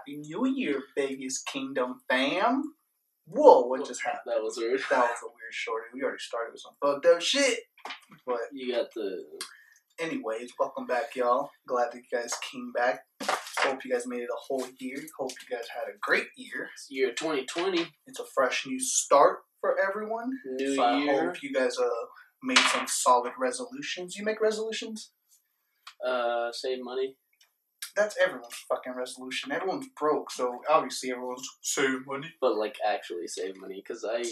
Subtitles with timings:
[0.00, 2.62] Happy New Year, Vegas Kingdom fam.
[3.26, 4.22] Whoa, what just happened?
[4.34, 4.80] That was a weird.
[4.90, 5.86] That was a weird shorty.
[5.92, 7.58] We already started with some fucked up shit.
[8.26, 9.22] But You got the
[10.00, 11.50] anyways, welcome back, y'all.
[11.68, 13.00] Glad that you guys came back.
[13.58, 14.96] Hope you guys made it a whole year.
[15.18, 16.70] Hope you guys had a great year.
[16.88, 20.30] year 2020, It's a fresh new start for everyone.
[20.56, 21.26] new so I year.
[21.26, 21.88] hope you guys uh
[22.42, 24.16] made some solid resolutions.
[24.16, 25.10] You make resolutions?
[26.04, 27.16] Uh, save money.
[27.96, 29.52] That's everyone's fucking resolution.
[29.52, 32.32] Everyone's broke, so obviously everyone's save money.
[32.40, 34.22] but like actually save money because I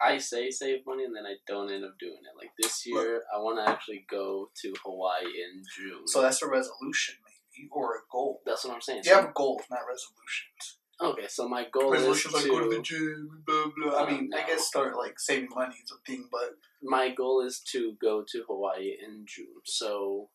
[0.00, 2.38] I say save money and then I don't end up doing it.
[2.38, 6.06] Like this year, I want to actually go to Hawaii in June.
[6.06, 8.40] So that's a resolution, maybe, or a goal.
[8.46, 9.02] that's what I'm saying.
[9.04, 10.78] You have goals, not resolutions.
[11.00, 13.98] okay, so my goal resolutions is like to go to the gym, blah blah.
[13.98, 17.44] I uh, mean, I guess start like saving money is a thing, but my goal
[17.44, 19.62] is to go to Hawaii in June.
[19.64, 20.28] So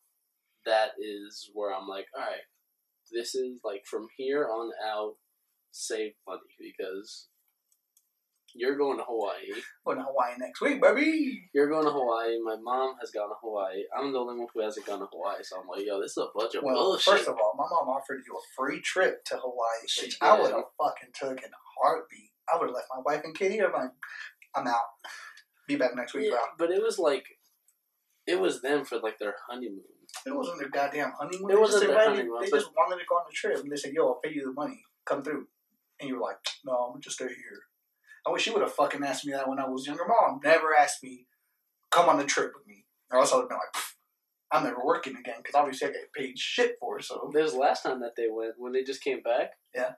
[0.66, 2.46] that is where I'm like, all right,
[3.12, 5.14] this is like from here on out,
[5.70, 7.28] save money because
[8.54, 9.50] you're going to Hawaii.
[9.84, 11.48] going to Hawaii next week, baby.
[11.52, 12.38] You're going to Hawaii.
[12.42, 13.82] My mom has gone to Hawaii.
[13.98, 16.18] I'm the only one who hasn't gone to Hawaii, so I'm like, yo, this is
[16.18, 17.14] a bunch of Well, bullshit.
[17.14, 20.40] first of all, my mom offered you a free trip to Hawaii, She which I
[20.40, 22.30] would have fucking took in a heartbeat.
[22.52, 23.66] I would have left my wife and kid here.
[23.66, 23.90] I'm like,
[24.54, 24.80] I'm out.
[25.66, 26.68] Be back next week, yeah, bro.
[26.68, 27.24] but it was like,
[28.26, 29.82] it was them for like their honeymoon.
[30.26, 31.50] It wasn't their goddamn honeymoon.
[31.50, 33.58] It They wasn't just their invited- honeymoon, They just wanted to go on the trip,
[33.58, 34.84] and they said, "Yo, I'll pay you the money.
[35.04, 35.48] Come through."
[36.00, 37.62] And you were like, "No, I'm gonna just stay here."
[38.26, 40.04] I wish you would have fucking asked me that when I was younger.
[40.06, 41.26] Mom never asked me,
[41.90, 43.84] "Come on the trip with me," or else I would have been like,
[44.50, 46.98] "I'm never working again," because obviously I get paid shit for.
[46.98, 49.58] it, So There's last time that they went when they just came back.
[49.74, 49.94] Yeah.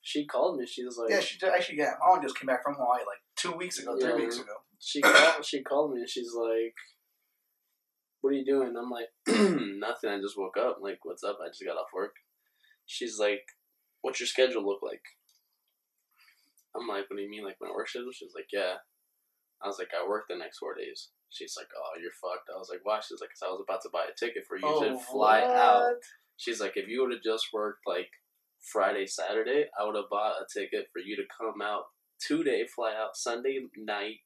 [0.00, 0.64] She called me.
[0.66, 1.94] She was like, yeah, she just, actually yeah.
[2.00, 4.54] My mom just came back from Hawaii like two weeks ago, three weeks ago.
[4.78, 5.44] she called.
[5.44, 6.74] She called me and she's like,
[8.28, 10.10] "What are you doing?" I'm like, "Nothing.
[10.10, 10.76] I just woke up.
[10.76, 11.38] I'm like, what's up?
[11.42, 12.16] I just got off work."
[12.84, 13.40] She's like,
[14.02, 15.00] "What's your schedule look like?"
[16.76, 18.84] I'm like, "What do you mean, like my work schedule?" She's like, "Yeah."
[19.62, 22.58] I was like, "I work the next four days." She's like, "Oh, you're fucked." I
[22.58, 24.60] was like, "Why?" She's like, "Cause I was about to buy a ticket for you
[24.60, 25.98] to oh, fly out." Oh.
[26.36, 28.10] She's like, "If you would have just worked like
[28.60, 31.84] Friday, Saturday, I would have bought a ticket for you to come out
[32.20, 34.20] two day fly out Sunday night,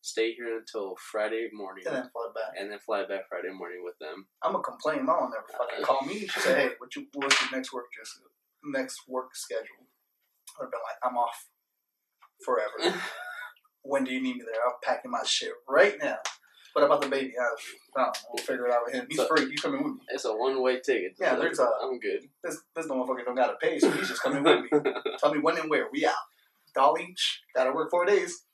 [0.00, 2.54] stay here until Friday morning, And then fly back.
[2.58, 5.04] and then fly back Friday morning with them." I'm gonna complain.
[5.04, 6.26] My mom never fucking call me.
[6.26, 8.20] She said, "Hey, what you what's your next work just
[8.64, 9.86] next work schedule?"
[10.58, 11.46] I'd have been like, "I'm off
[12.44, 13.00] forever.
[13.82, 14.60] when do you need me there?
[14.66, 16.18] I'm packing my shit right now."
[16.74, 17.32] What about the baby?
[17.36, 18.12] I, I don't know.
[18.32, 19.06] We'll figure it out with him.
[19.08, 19.48] He's So- free.
[19.50, 20.00] He's coming with me.
[20.10, 21.14] it's a one way ticket.
[21.18, 22.28] Yeah, there's a- I'm good.
[22.44, 24.92] This this motherfucker don't gotta pay, so he's just coming with me.
[25.18, 25.88] Tell me when and where.
[25.90, 26.14] We out.
[26.74, 27.16] Dolly,
[27.56, 28.44] gotta work four days.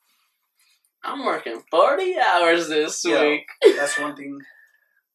[1.04, 3.22] I'm working forty hours this Yeah.
[3.22, 3.46] week.
[3.76, 4.38] That's one thing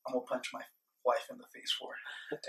[0.07, 0.61] I'm gonna punch my
[1.05, 1.89] wife in the face for.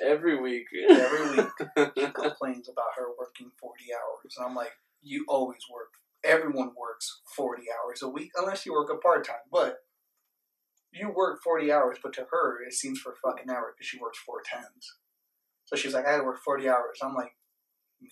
[0.02, 0.66] Every week.
[0.90, 1.48] Every week.
[1.96, 4.34] she complains about her working 40 hours.
[4.36, 5.88] And I'm like, you always work.
[6.22, 9.36] Everyone works 40 hours a week, unless you work a part time.
[9.50, 9.78] But
[10.92, 13.98] you work 40 hours, but to her, it seems for a fucking hour because she
[13.98, 14.96] works four tens.
[15.64, 16.98] So she's like, I gotta work 40 hours.
[17.02, 17.32] I'm like,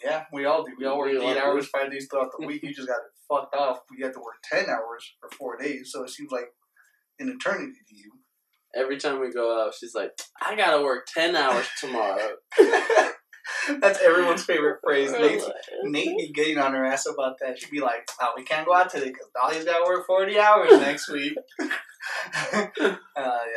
[0.03, 0.72] yeah, we all do.
[0.78, 2.62] We all work We eight hours, five days throughout the week.
[2.62, 3.81] You just got it fucked off.
[3.91, 5.91] We have to work 10 hours for four days.
[5.93, 6.49] So it seems like
[7.19, 8.12] an eternity to you.
[8.75, 10.10] Every time we go out, she's like,
[10.43, 12.37] "I gotta work ten hours tomorrow."
[13.81, 15.10] That's everyone's favorite phrase.
[15.19, 15.43] Nate,
[15.84, 17.59] Nate be getting on her ass about that.
[17.59, 20.38] She'd be like, "Oh, we can't go out today because Dolly's got to work forty
[20.38, 21.69] hours next week." uh,
[22.77, 22.97] yeah,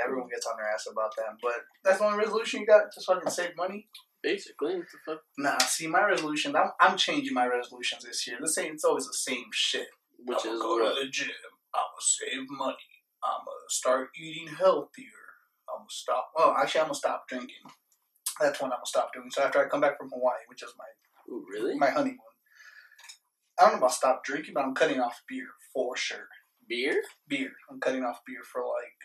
[0.03, 2.93] everyone gets on their ass about that, but that's the only resolution you got.
[2.93, 3.87] Just fucking save money.
[4.23, 5.21] Basically, what the fuck?
[5.37, 6.55] Nah, see, my resolution.
[6.55, 8.37] I'm, I'm changing my resolutions this year.
[8.39, 8.73] The same.
[8.73, 9.87] It's always the same shit.
[10.23, 10.95] Which I'm is gonna go what?
[10.95, 11.27] to the gym.
[11.73, 12.75] I'm gonna save money.
[13.23, 15.21] I'm gonna start eating healthier.
[15.69, 16.31] I'm gonna stop.
[16.35, 17.63] Well, actually, I'm gonna stop drinking.
[18.39, 19.29] That's when I'm gonna stop doing.
[19.31, 21.75] So after I come back from Hawaii, which is my Ooh, really?
[21.75, 22.19] my honeymoon.
[23.59, 26.27] I don't know about stop drinking, but I'm cutting off beer for sure.
[26.67, 27.01] Beer?
[27.27, 27.51] Beer.
[27.69, 28.97] I'm cutting off beer for like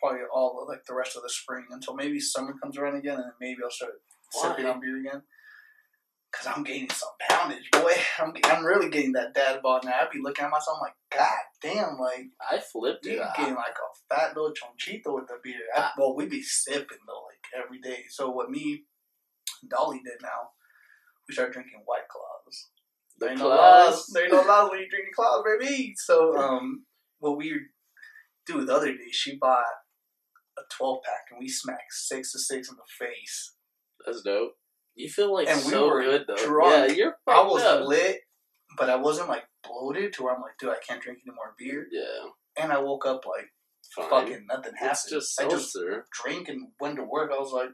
[0.00, 3.16] probably all of, like the rest of the spring until maybe summer comes around again,
[3.16, 3.94] and then maybe I'll start
[4.30, 5.22] sipping on beer again.
[6.30, 7.92] Cause I'm gaining some poundage, boy.
[8.18, 9.92] I'm, I'm really getting that dad bod now.
[10.02, 13.18] I'd be looking at myself I'm like, God damn, like I flipped it.
[13.36, 15.54] getting like a fat little chonchito with the beer.
[15.74, 18.04] I, well, we be sipping though, like every day.
[18.10, 18.84] So what me,
[19.62, 20.50] and Dolly did now,
[21.26, 22.68] we started drinking White Claws.
[23.18, 23.94] the There ain't no claws.
[23.94, 24.06] laws.
[24.12, 25.94] There ain't no laws when you drinking claws, baby.
[25.96, 26.84] So, um,
[27.20, 27.58] what we
[28.46, 29.64] do the other day, she bought
[30.58, 33.54] a 12 pack and we smacked six to six in the face.
[34.04, 34.52] That's dope.
[34.94, 36.36] You feel like And we so were good though.
[36.36, 36.90] drunk.
[36.90, 37.86] Yeah, you're I was up.
[37.86, 38.20] lit,
[38.76, 41.54] but I wasn't like bloated to where I'm like, dude, I can't drink any more
[41.58, 41.86] beer.
[41.92, 42.30] Yeah,
[42.62, 43.52] And I woke up like,
[43.94, 44.10] fine.
[44.10, 44.90] fucking nothing happened.
[44.92, 46.06] it's just I just seltzer.
[46.12, 47.30] drank and went to work.
[47.34, 47.70] I was like,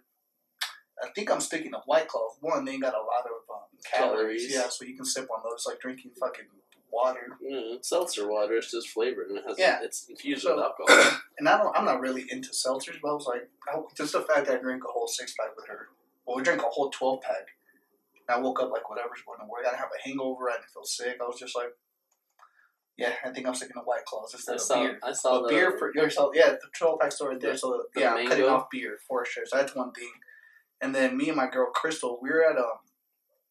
[1.03, 2.37] I think I'm sticking to White Claws.
[2.41, 4.47] One, they ain't got a lot of um, calories.
[4.47, 4.55] Calories.
[4.55, 6.45] Yeah, so you can sip on those like drinking fucking
[6.93, 7.37] water.
[7.43, 8.55] Mm, seltzer water.
[8.55, 9.81] It's just flavored and it has Yeah.
[9.83, 11.21] it's infused So- with alcohol.
[11.39, 14.21] And I don't, I'm not really into seltzers, but I was like, I, just the
[14.21, 15.89] fact that I drank a whole six pack with her.
[16.27, 17.47] Well, we drank a whole 12 pack.
[18.29, 19.49] And I woke up like, whatever's going on.
[19.59, 20.49] I didn't have a hangover.
[20.51, 21.19] I didn't feel sick.
[21.21, 21.69] I was just like,
[22.97, 24.99] yeah, I think I'm sticking to White Claws instead I of saw beer.
[25.03, 27.53] I saw the beer for yourself, yeah, the 12 pack store right there.
[27.53, 29.45] The- so, the yeah, I'm cutting off beer for sure.
[29.47, 30.13] So that's one thing.
[30.81, 32.79] And then me and my girl Crystal, we were at, um,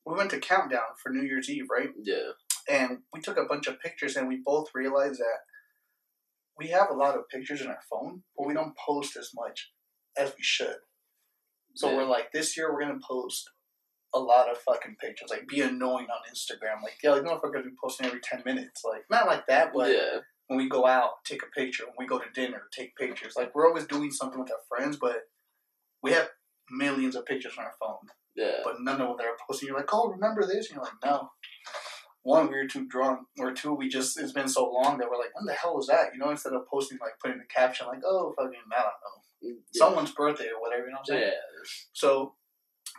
[0.06, 1.90] we went to Countdown for New Year's Eve, right?
[2.04, 2.32] yeah.
[2.70, 5.40] and we took a bunch of pictures and we both realized that
[6.58, 9.72] we have a lot of pictures in our phone but we don't post as much
[10.18, 10.78] as we should
[11.76, 11.98] so Yeah.
[11.98, 13.50] we're like this year we're gonna post
[14.16, 17.72] a lot of fucking pictures like be annoying on instagram like yeah like motherfuckers be
[17.84, 20.20] posting every 10 minutes like not like that but yeah.
[20.48, 23.54] when we go out take a picture when we go to dinner take pictures like
[23.56, 25.22] we're always doing something with our friends but
[26.04, 26.30] we have
[26.70, 28.60] millions of pictures on our phone Yeah.
[28.64, 29.68] but none of them are posting.
[29.68, 30.70] You're like, oh, remember this?
[30.70, 31.30] And you're like, no.
[32.24, 35.18] One, we were too drunk, or two, we just it's been so long that we're
[35.18, 36.14] like, when the hell was that?
[36.14, 39.20] You know, instead of posting like putting the caption like, oh, fucking, I don't know,
[39.42, 39.54] Yeah.
[39.74, 40.86] someone's birthday or whatever.
[40.86, 41.32] You know what I'm saying?
[41.34, 41.64] Yeah.
[41.94, 42.34] So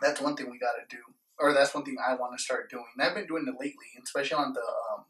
[0.01, 1.01] that's one thing we got to do,
[1.39, 2.85] or that's one thing I want to start doing.
[2.97, 5.05] And I've been doing it lately, especially on the um,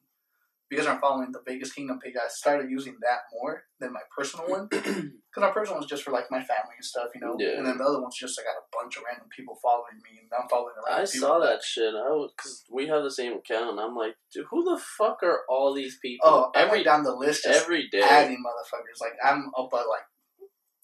[0.69, 2.15] because I'm following the Vegas Kingdom page.
[2.17, 6.11] I started using that more than my personal one because my personal one's just for
[6.11, 7.35] like my family and stuff, you know.
[7.39, 7.57] Yeah.
[7.57, 10.19] And then the other one's just I got a bunch of random people following me,
[10.21, 11.27] and I'm following the I people.
[11.27, 11.93] saw that shit.
[11.93, 13.71] I was, cause we have the same account.
[13.71, 16.27] And I'm like, dude, who the fuck are all these people?
[16.27, 18.01] Oh, every down the list every day.
[18.01, 18.99] adding motherfuckers.
[19.01, 20.07] Like I'm up at like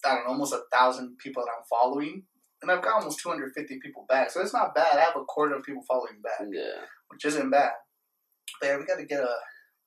[0.04, 2.24] I don't know, almost a thousand people that I'm following,
[2.60, 4.30] and I've got almost 250 people back.
[4.30, 4.96] So it's not bad.
[4.96, 6.82] I have a quarter of people following back, Yeah.
[7.08, 7.70] which isn't bad.
[8.60, 9.28] But yeah, we got to get a.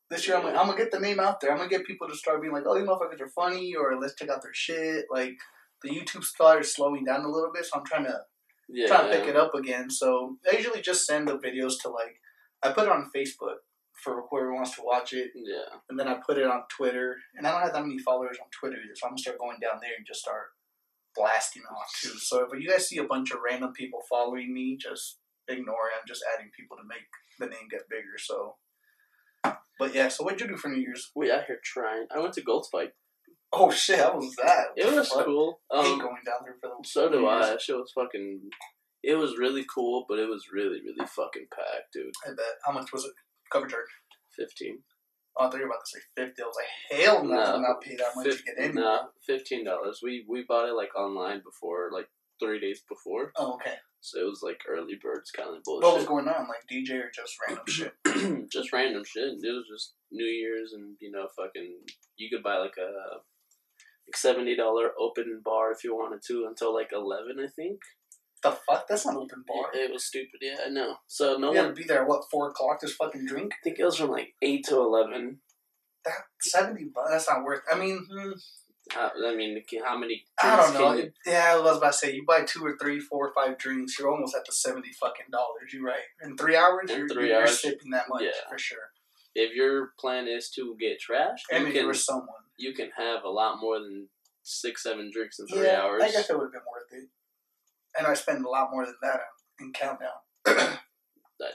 [0.10, 1.52] This year, I'm, gonna, I'm gonna get the name out there.
[1.52, 4.16] I'm gonna get people to start being like, "Oh, these motherfuckers are funny," or "Let's
[4.16, 5.36] check out their shit." Like
[5.82, 8.20] the YouTube star is slowing down a little bit, so I'm trying to
[8.68, 8.88] Yeah.
[8.88, 9.90] trying to pick it up again.
[9.90, 12.22] So I usually just send the videos to like
[12.64, 13.58] I put it on Facebook
[14.04, 15.80] for whoever wants to watch it, Yeah.
[15.90, 17.18] and then I put it on Twitter.
[17.36, 19.60] And I don't have that many followers on Twitter either, so I'm gonna start going
[19.60, 20.48] down there and just start
[21.16, 22.10] blasting off too.
[22.20, 25.94] So if you guys see a bunch of random people following me, just ignore it.
[26.00, 27.08] I'm just adding people to make
[27.40, 28.18] the name get bigger.
[28.18, 28.58] So,
[29.80, 30.08] but yeah.
[30.08, 31.12] So what'd you do for New Year's?
[31.16, 32.08] We out here trying.
[32.16, 32.94] I went to Gold Spike.
[33.54, 34.68] Oh shit, how was that?
[34.76, 35.26] It was Fuck.
[35.26, 35.60] cool.
[35.72, 37.38] I hate Um, going down there for the so do New I.
[37.38, 37.50] Year's.
[37.52, 38.42] That shit was fucking.
[39.04, 42.12] It was really cool, but it was really, really fucking packed, dude.
[42.26, 42.46] I bet.
[42.66, 43.12] How much was it?
[43.52, 43.86] Cover charge.
[44.36, 44.80] Fifteen.
[45.38, 46.42] Oh, I thought you were about to say fifty.
[46.42, 47.40] I was like, hell no.
[47.40, 48.76] I'm not pay that much to get in.
[48.76, 50.00] Nah, fifteen dollars.
[50.04, 52.08] We we bought it like online before, like
[52.40, 53.32] three days before.
[53.36, 53.76] Oh, okay.
[54.02, 55.84] So it was like early birds kind of bullshit.
[55.84, 56.48] What was going on?
[56.48, 58.50] Like DJ or just random shit?
[58.52, 59.34] just random shit.
[59.42, 61.80] It was just New Year's and you know fucking.
[62.18, 62.92] You could buy like a
[64.08, 67.80] like seventy dollar open bar if you wanted to until like eleven, I think.
[68.44, 68.88] The fuck?
[68.88, 69.72] That's not open bar.
[69.74, 70.40] It, was stupid.
[70.40, 70.98] Yeah, I know.
[71.08, 71.74] So no you one.
[71.74, 73.54] be there at what four o'clock to fucking drink.
[73.54, 75.40] I think it was from like eight to eleven.
[76.04, 77.10] That seventy bucks.
[77.10, 77.62] That's not worth.
[77.72, 78.34] I mean, hmm,
[78.92, 80.24] How, I mean, how many?
[80.42, 80.94] I don't know.
[80.94, 83.58] you- yeah, I was about to say you buy two or three, four or five
[83.58, 85.74] drinks, you're almost at the seventy fucking dollars.
[85.74, 86.06] You right?
[86.24, 88.32] In three hours, In you're, three you're hours, sipping that much yeah.
[88.50, 88.92] for sure.
[89.34, 93.30] if your plan is to get trashed, And you can someone, you can have a
[93.30, 94.08] lot more than
[94.44, 96.04] six, seven drinks in three yeah, hours.
[96.04, 97.10] I guess it would have been worth it.
[97.98, 99.22] And I spend a lot more than that
[99.60, 100.10] in countdown.
[101.40, 101.52] That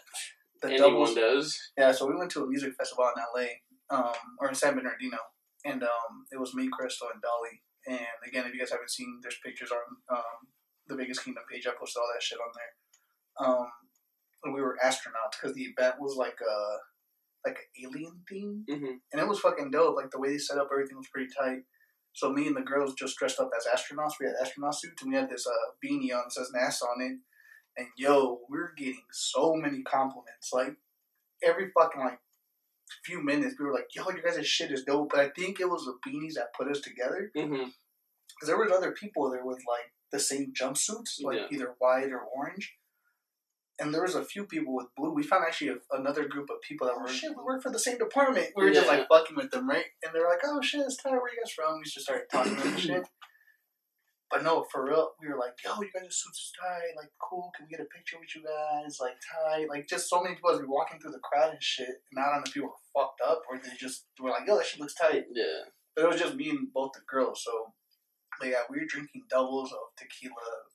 [0.61, 1.59] the anyone doubles does.
[1.79, 3.49] Yeah, so we went to a music festival in LA,
[3.97, 5.17] um, or in San Bernardino,
[5.65, 7.63] and um, it was me, Crystal, and Dolly.
[7.87, 10.49] And again, if you guys haven't seen, there's pictures on um,
[10.87, 11.67] the Vegas Kingdom page.
[11.67, 13.47] I posted all that shit on there.
[13.47, 13.67] Um,
[14.45, 16.57] and we were astronauts because the event was like a
[17.47, 19.97] like an alien theme, hmm and it was fucking dope.
[19.97, 21.63] Like the way they set up everything was pretty tight.
[22.13, 24.15] So me and the girls just dressed up as astronauts.
[24.21, 27.01] We had astronaut suits, and we had this uh, beanie on that says NASA on
[27.01, 27.19] it.
[27.77, 30.51] And yo, we are getting so many compliments.
[30.53, 30.77] Like
[31.43, 32.19] every fucking like
[33.05, 35.69] few minutes, we were like, "Yo, you guys' shit is dope." But I think it
[35.69, 37.55] was the beanies that put us together mm-hmm.
[37.55, 41.47] because there was other people there with like the same jumpsuits, like Yeah.
[41.51, 42.77] either white or orange.
[43.79, 45.11] And there was a few people with blue.
[45.15, 47.13] We found actually a, another group of people that were, mm.
[47.13, 48.49] shit, we work for the same department.
[48.55, 48.99] We were just Yeah.
[48.99, 49.87] like fucking with them, right?
[50.03, 51.79] And they're like, oh shit, it's Ty, where you guys from?
[51.79, 53.09] We just started talking and shit.
[54.31, 56.95] But no, for real, we were like, yo, you guys' suits is tight.
[56.97, 58.99] Like, cool, can we get a picture with you guys?
[59.01, 59.67] Like, tight.
[59.69, 61.89] Like, just so many people as we walking through the crowd and shit.
[62.13, 64.57] And I don't know if people were fucked up or they just were like, yo,
[64.57, 65.25] that shit looks tight.
[65.33, 65.71] Yeah.
[65.95, 67.43] But it was just me and both the girls.
[67.45, 67.75] So,
[68.39, 70.71] but yeah, we were drinking doubles of tequila,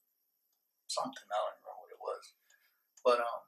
[0.88, 1.28] something.
[1.32, 2.24] I don't remember what it was.
[3.04, 3.42] But um,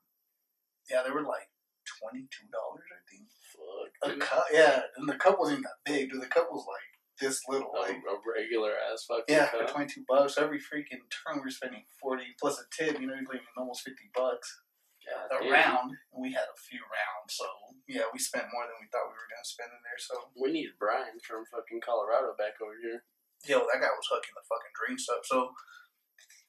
[0.90, 1.52] yeah, they were like
[1.86, 3.28] twenty two dollars, I think.
[3.52, 3.92] Fuck.
[4.04, 6.12] A cup, yeah, and the cup wasn't that big.
[6.12, 6.88] Dude, the cup was like
[7.20, 7.72] this little.
[7.76, 9.74] A, Like, a regular ass fucking yeah, for cup.
[9.74, 13.00] twenty two bucks every freaking turn, we are spending forty plus a tip.
[13.00, 14.62] You know, you're leaving almost fifty bucks
[15.08, 15.52] Damn.
[15.52, 15.90] round.
[16.14, 17.46] And we had a few rounds, so
[17.88, 20.00] yeah, we spent more than we thought we were gonna spend in there.
[20.00, 23.04] So We need Brian from fucking Colorado back over here.
[23.46, 25.24] yo, that guy was hooking the fucking drinks up.
[25.24, 25.54] So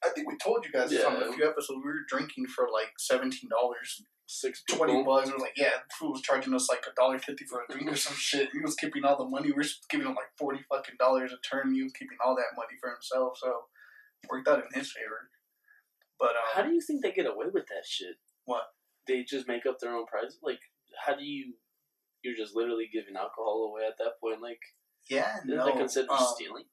[0.04, 1.34] I think we told you guys this on a Yeah.
[1.34, 1.78] few episodes.
[1.84, 5.28] We were drinking for like seventeen dollars, Six twenty bucks.
[5.30, 7.72] It was like, yeah, the fool was charging us like a dollar fifty for a
[7.72, 8.50] drink or some shit.
[8.52, 9.48] He was keeping all the money.
[9.48, 11.72] We were giving him like forty fucking dollars a turn.
[11.74, 13.38] He was keeping all that money for himself.
[13.38, 13.68] So
[14.30, 15.30] worked out in his favor.
[16.20, 18.16] But um, How do you think they get away with that shit?
[18.48, 18.64] What?
[19.04, 20.40] They just make up their own price.
[20.40, 20.64] Like,
[21.04, 21.52] how do you?
[22.24, 24.40] You're just literally giving alcohol away at that point.
[24.40, 24.58] Like,
[25.12, 25.68] yeah, no.
[25.68, 26.64] that considered um, stealing?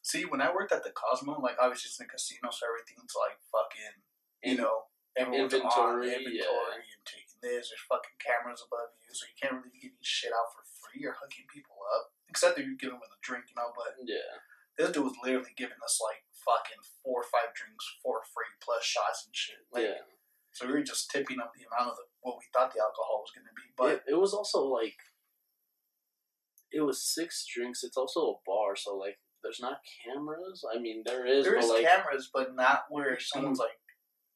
[0.00, 3.12] See, when I worked at the Cosmo, like obviously it's in the casino, so everything's
[3.12, 3.94] like fucking,
[4.40, 6.96] you In- know, everyone's on inventory, inventory yeah.
[6.96, 7.68] and taking this.
[7.68, 11.04] There's fucking cameras above you, so you can't really be giving shit out for free
[11.04, 13.76] or hooking people up, except that you give them a drink, you know.
[13.76, 14.40] But Yeah.
[14.80, 18.80] this dude was literally giving us like fucking four or five drinks for free plus
[18.80, 19.68] shots and shit.
[19.68, 20.04] Like, yeah.
[20.52, 23.22] So we were just tipping up the amount of the, what we thought the alcohol
[23.22, 24.96] was going to be, but it, it was also like
[26.72, 27.82] it was six drinks.
[27.82, 30.64] It's also a bar, so like there's not cameras.
[30.66, 33.78] I mean, there is, there is like cameras, but not where someone's like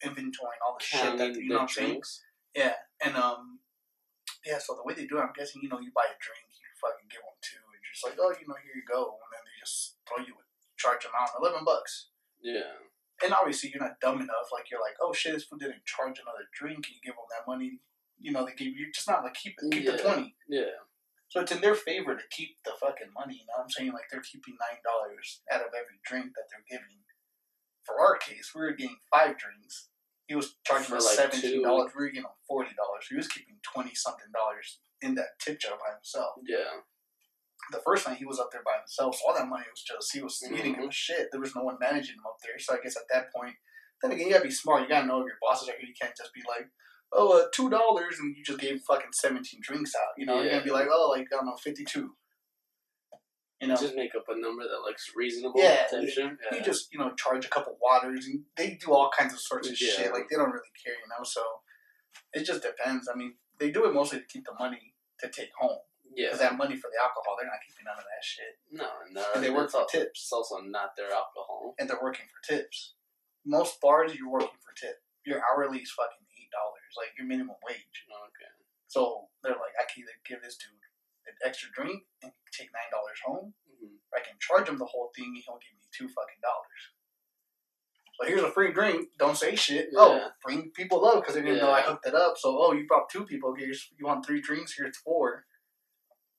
[0.03, 1.91] inventorying all the shit that you know what I'm saying.
[1.91, 2.23] drinks.
[2.55, 3.61] Yeah, and um,
[4.47, 4.59] yeah.
[4.59, 6.71] So the way they do it, I'm guessing you know you buy a drink, you
[6.79, 9.31] fucking give them two, and you're just like, oh, you know, here you go, and
[9.35, 10.45] then they just throw you a
[10.79, 12.11] charge amount, eleven bucks.
[12.43, 12.79] Yeah,
[13.25, 16.19] And obviously you're not dumb enough, like you're like, oh shit, this fool didn't charge
[16.21, 17.81] another drink, and you give them that money.
[18.21, 19.97] You know, they give you just not like keep keep the Yeah.
[19.97, 20.37] twenty.
[20.49, 20.77] yeah,
[21.29, 23.35] So it's in their favor to keep the fucking money.
[23.41, 23.93] You know what I'm saying?
[23.93, 27.01] Like they're keeping nine dollars out of every drink that they're giving.
[27.85, 29.89] For our case, we were getting five drinks.
[30.27, 31.93] He was charging For us like seventeen dollars.
[31.97, 33.07] We were getting forty dollars.
[33.09, 36.35] He was keeping twenty something dollars in that tip jar by himself.
[36.47, 36.81] yeah.
[37.73, 40.13] The first night he was up there by himself, so all that money was just
[40.13, 40.93] he was he didn't give a Mhm.
[40.93, 41.29] shit.
[41.33, 42.59] There was no one managing him up there.
[42.59, 43.57] So I guess at that point,
[44.03, 44.83] then again, you gotta be smart.
[44.83, 45.89] You gotta know if your bosses are here.
[45.89, 46.69] You can't just be like,
[47.13, 50.13] oh, uh, two dollars, and you just gave him fucking seventeen drinks out.
[50.19, 52.15] You know, you're gonna be like, oh, like I don't know, fifty two.
[53.61, 55.59] You know, Just make up a number that looks reasonable.
[55.59, 56.61] Yeah, you Yeah.
[56.63, 59.81] just you know charge a couple waters, and they do all kinds of sorts of
[59.81, 59.93] Yeah.
[59.93, 60.13] shit.
[60.13, 61.25] Like they don't really care, you know.
[61.25, 61.43] So
[62.35, 63.09] it just depends.
[63.09, 65.79] I mean, they do it mostly to keep the money to take home
[66.17, 66.29] yeah.
[66.33, 69.25] because that money for the alcohol, they're not keeping none of that shit, no, no.
[69.35, 71.75] and they work for al- tips, It's also not their alcohol.
[71.79, 72.95] and they're working for tips.
[73.45, 75.03] Most bars, you're working for tip.
[75.27, 78.05] Your hourly is fucking eight dollars, like your minimum wage.
[78.09, 78.53] Okay.
[78.89, 80.73] So they're like, I can either give this dude
[81.29, 84.87] an extra drink and take nine dollars home, hmm or I can charge him the
[84.89, 86.83] whole thing and he'll give me two fucking dollars.
[88.21, 89.09] So here's a free drink.
[89.19, 89.89] Don't say shit.
[89.93, 89.99] Yeah.
[90.01, 92.39] Oh, bring people up because they're gonna know I hooked it up.
[92.39, 93.55] So oh, you brought two people.
[93.59, 93.75] You
[94.07, 94.75] want three drinks.
[94.77, 95.45] Here's four.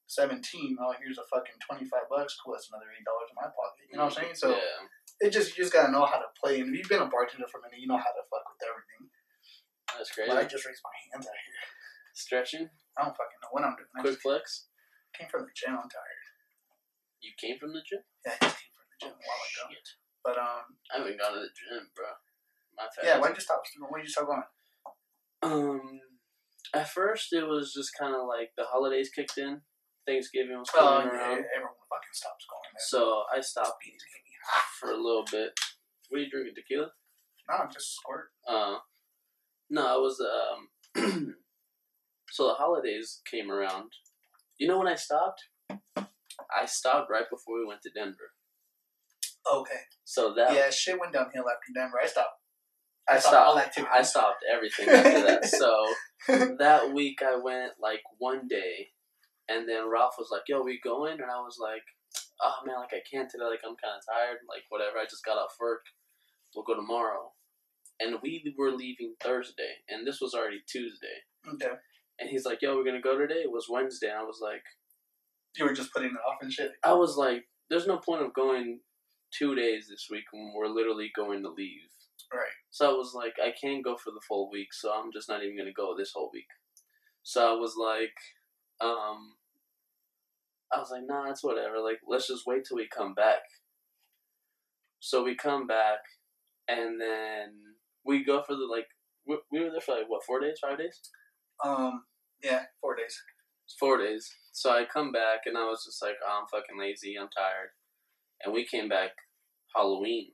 [0.08, 0.78] Seventeen.
[0.78, 2.38] Oh, here's a fucking twenty five bucks.
[2.38, 2.54] Cool.
[2.54, 3.90] That's another eight dollars in my pocket.
[3.90, 4.38] You know what I'm saying?
[4.38, 4.86] So yeah,
[5.26, 6.62] it just you just gotta know how to play.
[6.62, 8.62] And if you've been a bartender for a minute, you know how to fuck with
[8.62, 9.10] everything.
[9.98, 10.30] that's crazy.
[10.30, 11.62] But I just raised my hands out here.
[12.14, 13.92] Stretching, I don't fucking know what I'm doing.
[14.00, 14.70] Quick flex.
[15.18, 15.76] came from the gym.
[15.76, 16.24] I'm tired.
[17.20, 18.06] You came from the gym.
[18.24, 19.64] Yeah, I just came from the gym a while ago.
[19.74, 19.88] Shit.
[20.24, 22.14] But um, I haven't gone to the gym, bro.
[22.78, 23.04] My fat.
[23.04, 23.18] yeah.
[23.20, 23.66] Why'd you stop?
[23.90, 24.48] Why'd you stop going?
[25.44, 26.00] Um,
[26.74, 29.62] at first it was just kind of like the holidays kicked in.
[30.08, 32.86] Thanksgiving was Oh, coming yeah, around, everyone fucking stops going there.
[32.90, 34.66] so I stopped beans get me hot.
[34.80, 35.52] for a little bit.
[36.10, 36.54] What are you drinking?
[36.56, 36.92] Tequila?
[37.50, 38.30] No, I'm just squirt.
[38.48, 38.78] Uh,
[39.70, 40.70] no, it was um.
[42.32, 43.92] so the holidays came around.
[44.58, 45.42] You know when I stopped?
[45.98, 48.32] I stopped right before we went to Denver.
[49.52, 49.82] Okay.
[50.04, 51.98] So that Yeah, shit went downhill after Denver.
[52.02, 52.40] I stopped.
[53.08, 53.48] I stopped stopped.
[53.48, 53.94] all activities.
[53.94, 55.46] I stopped everything after that.
[55.50, 55.86] So
[56.60, 58.90] that week I went like one day,
[59.50, 61.84] and then Ralph was like, "Yo, we going?" And I was like,
[62.42, 63.46] "Oh man, like I can't today.
[63.46, 64.40] Like I'm kind of tired.
[64.50, 64.98] Like whatever.
[64.98, 65.86] I just got off work.
[66.56, 67.32] We'll go tomorrow."
[68.00, 71.24] And we were leaving Thursday, and this was already Tuesday.
[71.48, 71.76] okay.
[72.20, 74.10] And he's like, "Yo, we're gonna go today." It was Wednesday.
[74.10, 74.64] And I was like,
[75.58, 76.72] You were just putting it off and shit.
[76.84, 78.82] I was like, "There's no point of going
[79.32, 81.88] two days this week when we're literally going to leave."
[82.34, 82.52] Right.
[82.72, 85.44] So I was like, I can't go for the full week, so I'm just not
[85.44, 86.48] even gonna go this whole week.
[87.24, 88.16] So I was like,
[88.82, 89.34] um,
[90.72, 91.80] I was like, nah, it's whatever.
[91.80, 93.42] Like, let's just wait till we come back.
[95.00, 96.00] So we come back,
[96.68, 97.52] and then
[98.06, 98.88] we go for the like.
[99.28, 101.00] We, we were there for like what four days, five days,
[101.64, 102.04] Um.
[102.44, 103.20] Yeah, four days.
[103.80, 104.30] four days.
[104.52, 107.70] So I come back, and I was just like, oh, I'm fucking lazy, I'm tired,
[108.44, 109.12] and we came back
[109.76, 110.32] Halloween.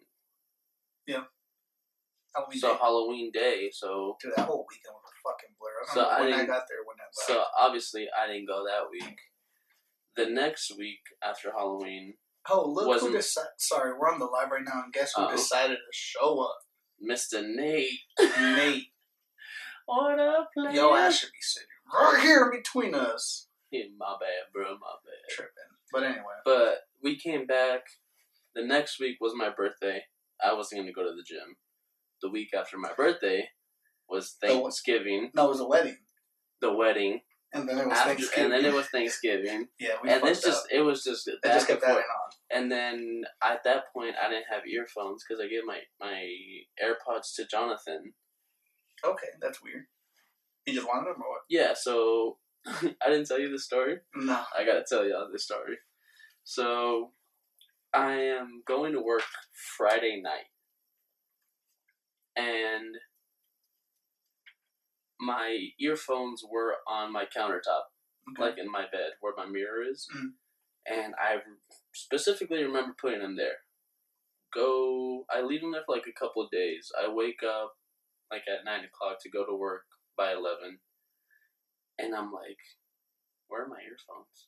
[2.36, 2.80] Halloween So day.
[2.82, 5.70] Halloween day, so Dude, that whole weekend was a fucking blur.
[5.70, 8.48] I don't So know I when I got there when that So obviously I didn't
[8.48, 9.18] go that week.
[10.16, 12.16] the next week after Halloween,
[12.50, 13.52] Oh, look Wasn't- who decided.
[13.58, 15.32] Sorry, we're on the live right now, and guess who Uh-oh.
[15.32, 16.58] decided to show up?
[17.00, 17.44] Mr.
[17.48, 18.00] Nate.
[18.20, 18.88] Nate.
[19.86, 20.72] What up, player?
[20.72, 23.48] Yo, I should be sitting right here between us.
[23.70, 24.72] Yeah, my bad, bro.
[24.78, 25.30] My bad.
[25.36, 25.54] Tripping.
[25.92, 26.24] But anyway.
[26.44, 27.82] But we came back.
[28.56, 30.06] The next week was my birthday.
[30.44, 31.58] I wasn't going to go to the gym.
[32.22, 33.50] The week after my birthday
[34.10, 35.98] was Thanksgiving, No, it was a wedding.
[36.60, 37.22] the wedding,
[37.54, 38.44] And then it was after- Thanksgiving.
[38.46, 40.72] and then it was Thanksgiving, Yeah, we and it's just up.
[40.72, 42.32] it was just back just kept and adding on.
[42.54, 46.28] And then at that point, I didn't have earphones because I gave my my
[46.84, 48.14] AirPods to Jonathan.
[49.04, 49.86] Okay, that's weird.
[50.68, 51.42] You just wanted them or what?
[51.50, 52.38] Yeah, so
[52.68, 53.98] I didn't tell you the story.
[54.16, 54.44] No.
[54.58, 55.78] I gotta tell y'all this story.
[56.44, 57.14] So,
[57.94, 59.24] I am going to work
[59.78, 60.46] Friday night,
[62.36, 62.96] and
[65.20, 67.84] my earphones were on my countertop,
[68.32, 68.42] Okay.
[68.42, 70.34] like in my bed where my mirror is, Mm.
[70.86, 71.44] and I
[71.94, 73.66] specifically remember putting them there.
[74.54, 76.92] Go, I leave them there for like a couple of days.
[76.98, 77.78] I wake up
[78.32, 79.86] like at nine o'clock to go to work
[80.18, 80.82] by eleven,
[81.98, 82.60] and I'm like,
[83.48, 84.48] "Where are my earphones?"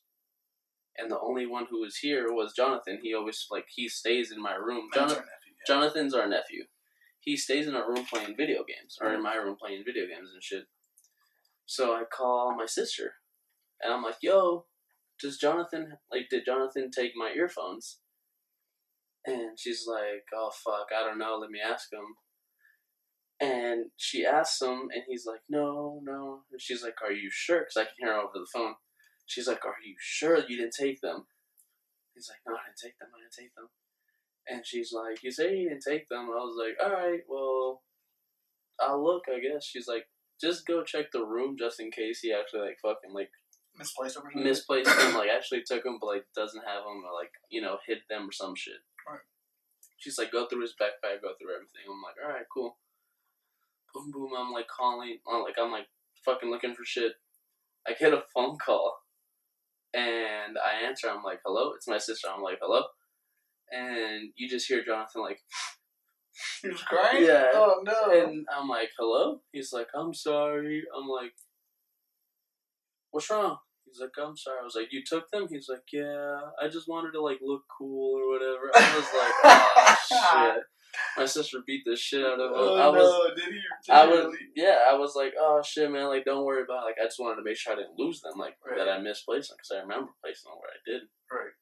[0.96, 3.00] And the only one who was here was Jonathan.
[3.02, 4.88] He always like he stays in my room.
[4.92, 5.64] That's Jonathan, our nephew, yeah.
[5.66, 6.66] Jonathan's our nephew.
[7.24, 9.22] He stays in our room playing video games, or in mm-hmm.
[9.22, 10.64] my room playing video games and shit.
[11.64, 13.14] So I call my sister,
[13.80, 14.66] and I'm like, "Yo,
[15.18, 16.28] does Jonathan like?
[16.28, 18.00] Did Jonathan take my earphones?"
[19.24, 21.38] And she's like, "Oh fuck, I don't know.
[21.40, 22.16] Let me ask him."
[23.40, 27.60] And she asks him, and he's like, "No, no." And she's like, "Are you sure?"
[27.60, 28.74] Because I can hear her over the phone.
[29.24, 31.26] She's like, "Are you sure you didn't take them?"
[32.14, 33.08] He's like, "No, I didn't take them.
[33.14, 33.70] I didn't take them."
[34.48, 37.82] And she's like, "You say you didn't take them?" I was like, "All right, well,
[38.80, 40.06] I'll look, I guess." She's like,
[40.40, 43.30] "Just go check the room just in case he actually like fucking like
[43.76, 44.44] Misplaced over here.
[44.44, 47.78] misplaced them, like actually took them, but like doesn't have them, or like you know
[47.86, 49.20] hid them or some shit." Right.
[49.96, 52.78] She's like, "Go through his backpack, go through everything." I'm like, "All right, cool."
[53.94, 54.30] Boom, boom.
[54.36, 55.86] I'm like calling, I'm like I'm like
[56.24, 57.14] fucking looking for shit.
[57.86, 58.98] I get a phone call,
[59.92, 61.08] and I answer.
[61.08, 62.28] I'm like, "Hello," it's my sister.
[62.28, 62.82] I'm like, "Hello,"
[63.74, 65.40] and you just hear Jonathan like.
[66.62, 67.24] He was crying?
[67.24, 67.44] Yeah.
[67.54, 68.10] Oh, no.
[68.10, 69.40] And I'm like, hello?
[69.52, 70.82] He's like, I'm sorry.
[70.96, 71.30] I'm like,
[73.12, 73.58] what's wrong?
[73.86, 74.58] He's like, I'm sorry.
[74.60, 75.46] I was like, you took them?
[75.48, 76.38] He's like, yeah.
[76.60, 78.70] I just wanted to like look cool or whatever.
[78.74, 80.62] I was like, oh shit.
[81.18, 82.80] My sister beat the shit out of oh, him.
[82.80, 83.34] oh, I was, no.
[83.34, 84.38] Did he, did I he was, really?
[84.56, 84.78] yeah.
[84.90, 86.08] I was like, oh shit, man.
[86.08, 86.82] Like, don't worry about.
[86.82, 86.86] It.
[86.86, 88.34] Like, I just wanted to make sure I didn't lose them.
[88.38, 88.78] Like Right.
[88.78, 91.02] that I misplaced them because I remember placing them where I did.
[91.30, 91.54] Right.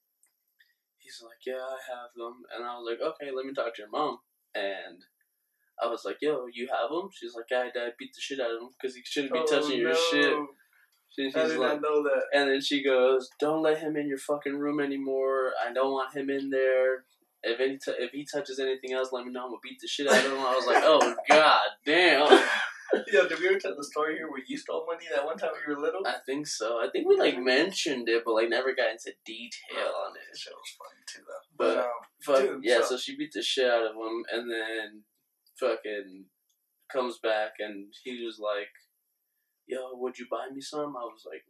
[1.02, 3.82] He's like, yeah, I have them, and I was like, okay, let me talk to
[3.82, 4.18] your mom.
[4.54, 5.02] And
[5.82, 7.08] I was like, yo, you have them?
[7.12, 9.46] She's like, yeah, dad beat the shit out of him because he shouldn't be Oh,
[9.46, 10.36] touching your shit.
[11.10, 12.22] She, she's I did like, not know that.
[12.32, 15.52] and then she goes, don't let him in your fucking room anymore.
[15.66, 17.04] I don't want him in there.
[17.42, 19.42] If any t- if he touches anything else, let me know.
[19.42, 20.38] I'm gonna beat the shit out of him.
[20.38, 22.28] I was like, oh god damn.
[23.12, 25.50] Yo, did we ever tell the story here where you stole money that one time
[25.52, 26.06] when you were little?
[26.06, 26.78] I think so.
[26.78, 30.36] I think we like mentioned it, but like never got into detail on That it.
[30.38, 31.46] shit was funny too, though.
[31.56, 31.90] But- But, um,
[32.22, 35.04] Fuck Dude, yeah, so- so she beat the shit out of him, and then
[35.58, 36.26] fucking
[36.90, 38.70] comes back, and he was like,
[39.66, 41.44] "Yo, would you buy me some?" I was like,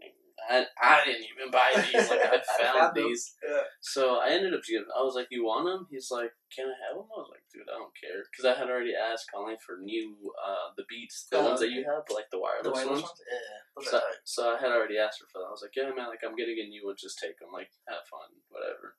[0.50, 2.08] "I, I didn't even buy these.
[2.10, 3.62] Like I I found found these." yeah.
[3.80, 4.86] So I ended up giving.
[4.90, 7.44] I was like, "You want them?" He's like, "Can I have them?" I was like,
[7.52, 11.26] "Dude, I don't care," because I had already asked Colleen for new uh the beats,
[11.30, 13.12] the Oh, ones that you have, like the wireless, The wireless ones.
[13.12, 13.20] ones?
[13.28, 13.90] Yeah.
[13.90, 15.48] So, so I had already asked her for that.
[15.48, 16.96] I was like, "Yeah, man, like I'm getting a new one.
[16.98, 17.50] Just take them.
[17.52, 18.96] Like have fun, whatever."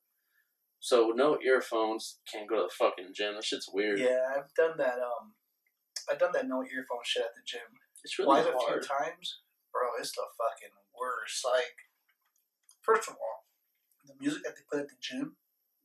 [0.80, 2.19] So no earphones.
[2.32, 3.36] Can't go to the fucking gym.
[3.36, 4.00] That shit's weird.
[4.00, 5.00] Yeah, I've done that.
[5.00, 5.34] Um,
[6.12, 7.62] I've done that no earphone shit at the gym.
[8.04, 8.84] It's really Quite a few hard.
[8.84, 9.39] times,
[9.73, 9.97] bro.
[9.99, 11.41] It's the fucking worst.
[11.43, 11.89] Like,
[12.81, 13.49] first of all,
[14.05, 15.36] the music that they put at the gym,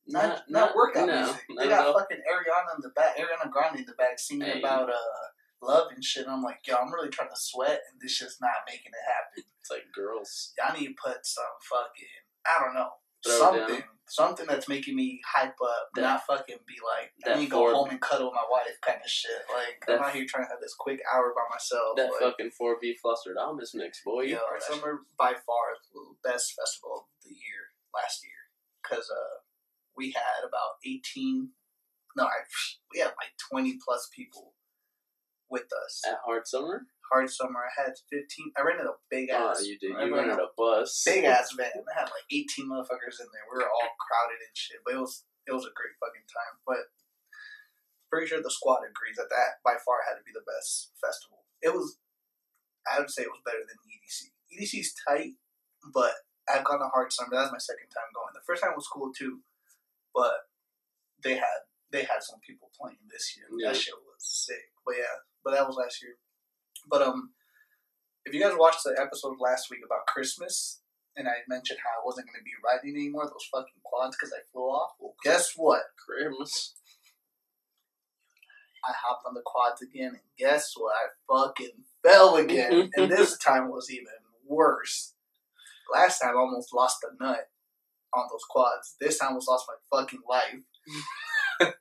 [0.07, 1.43] not not, workout no, music.
[1.51, 4.61] not They got fucking Ariana in the back, Ariana Grande in the back singing Hey.
[4.61, 5.25] about uh
[5.63, 6.25] love and shit.
[6.25, 9.07] And I'm like, yo, I'm really trying to sweat, and this just not making it
[9.09, 9.45] happen.
[9.61, 10.53] It's like girls.
[10.59, 12.15] Y'all need to put some fucking,
[12.47, 12.91] I don't know,
[13.25, 13.83] Throw something.
[14.11, 17.73] Something that's making me hype up, That- not fucking be like, I need to go
[17.75, 19.31] home and cuddle my wife kind of shit.
[19.53, 21.97] Like, That- I'm out here trying to have this quick hour by myself.
[21.97, 24.23] That like, fucking four B flustered almonds mix, boy.
[24.23, 24.81] You Yo, heard that shit.
[24.81, 28.33] summer by far the best festival of the year last year
[28.83, 29.41] because uh,
[29.97, 31.51] we had about eighteen.
[32.17, 32.41] No, I,
[32.93, 34.55] we had like twenty plus people
[35.51, 36.03] with us.
[36.07, 36.87] At hard summer.
[37.13, 37.65] Hard summer.
[37.65, 38.53] I had fifteen.
[38.57, 39.65] I rented a big Oh, ass.
[39.65, 39.97] you did.
[39.97, 41.03] You rented a bus.
[41.07, 41.73] big ass van.
[41.73, 43.47] I had like eighteen motherfuckers in there.
[43.49, 46.61] We were all crowded and shit, but it was it was a great fucking time.
[46.67, 46.85] But
[48.13, 51.45] pretty sure the squad agrees that that by far had to be the best festival.
[51.61, 51.99] It was,
[52.89, 54.33] I would say, it was better than EDC.
[54.53, 55.35] EDC's tight,
[55.93, 56.13] but
[56.49, 57.33] I've gone to Hard Summer.
[57.33, 58.33] That's my second time going.
[58.33, 59.41] The first time was cool too,
[60.15, 60.49] but
[61.25, 63.49] they had they had some people playing this year.
[63.57, 63.73] Yeah.
[63.73, 64.73] That shit was sick.
[64.85, 66.17] But yeah, but that was last year.
[66.89, 67.31] But um,
[68.25, 70.81] if you guys watched the episode last week about Christmas,
[71.17, 74.33] and I mentioned how I wasn't going to be riding anymore those fucking quads because
[74.33, 74.93] I flew off.
[75.01, 75.83] Well, guess what?
[75.97, 76.75] Christmas.
[78.85, 80.95] I hopped on the quads again, and guess what?
[80.95, 84.07] I fucking fell again, and this time was even
[84.47, 85.15] worse.
[85.93, 87.49] Last time I almost lost a nut
[88.15, 88.95] on those quads.
[89.01, 90.55] This time I almost lost my fucking life,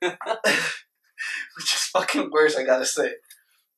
[1.56, 2.56] which is fucking worse.
[2.56, 3.12] I gotta say.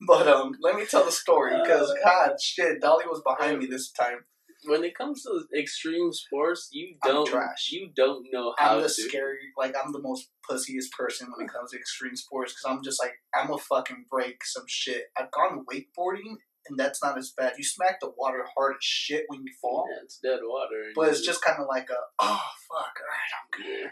[0.06, 3.90] But um, let me tell the story because God, shit, Dolly was behind me this
[3.92, 4.24] time.
[4.64, 7.68] When it comes to extreme sports, you I'm don't trash.
[7.70, 8.92] you don't know how I'm the to.
[8.92, 12.82] scary, like I'm the most pussiest person when it comes to extreme sports because I'm
[12.82, 15.04] just like I'm a fucking break some shit.
[15.18, 16.36] I've gone wakeboarding
[16.68, 17.54] and that's not as bad.
[17.56, 20.92] You smack the water hard as shit when you fall, Yeah, it's dead water.
[20.94, 23.80] but it's just kind of like a oh fuck, alright, I'm good.
[23.80, 23.90] Yeah.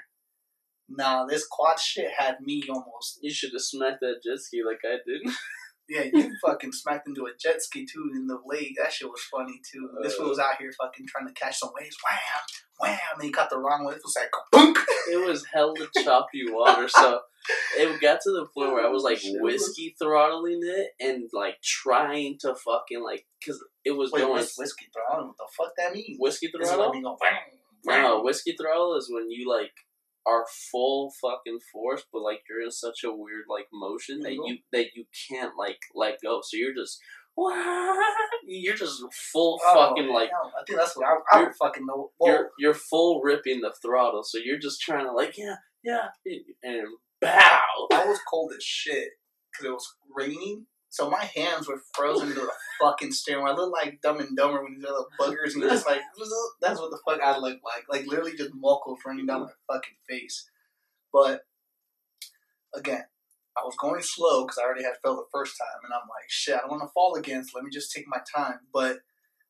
[0.90, 3.18] Nah, this quad shit had me almost.
[3.23, 5.23] You should have smacked that jet ski like I did.
[5.88, 8.77] Yeah, you fucking smacked into a jet ski too in the lake.
[8.81, 9.88] That shit was funny too.
[10.03, 10.42] This one was uh.
[10.42, 11.96] out here fucking trying to catch some waves.
[12.05, 13.94] Wham, wham, and he caught the wrong one.
[13.94, 14.74] It was like boom.
[15.11, 15.74] it was hella
[16.05, 17.20] choppy water, so
[17.79, 22.37] it got to the point where I was like whiskey throttling it and like trying
[22.40, 25.29] to fucking like because it was Wait, going whiskey throttle?
[25.29, 26.16] What the fuck that mean?
[26.18, 26.90] whiskey throttle.
[26.90, 29.72] when we go bang, No, whiskey throttle is when you like
[30.29, 34.59] are full fucking force, but like you're in such a weird like motion that you
[34.73, 36.41] that you can't like let go.
[36.43, 37.01] So you're just
[38.47, 41.55] you're just full Oh, fucking like hell, I think that's what I, I You're- don't
[41.57, 42.11] fucking know.
[42.19, 44.23] Well, you're you're full ripping the throttle.
[44.25, 46.09] So you're just trying to like yeah yeah
[46.62, 46.87] and
[47.21, 47.61] bow.
[47.93, 49.09] I was cold as shit
[49.53, 50.67] because it was raining.
[50.90, 53.53] So my hands were frozen to the fucking steering wheel.
[53.53, 56.01] I looked like Dumb and Dumber when these other buggers and just like
[56.61, 57.85] that's what the fuck I look like.
[57.90, 60.48] Like literally just muckles running down my fucking face.
[61.12, 61.42] But
[62.74, 63.05] again,
[63.57, 66.29] I was going slow because I already had fell the first time, and I'm like,
[66.29, 67.44] shit, I don't want to fall again.
[67.44, 68.61] So let me just take my time.
[68.72, 68.98] But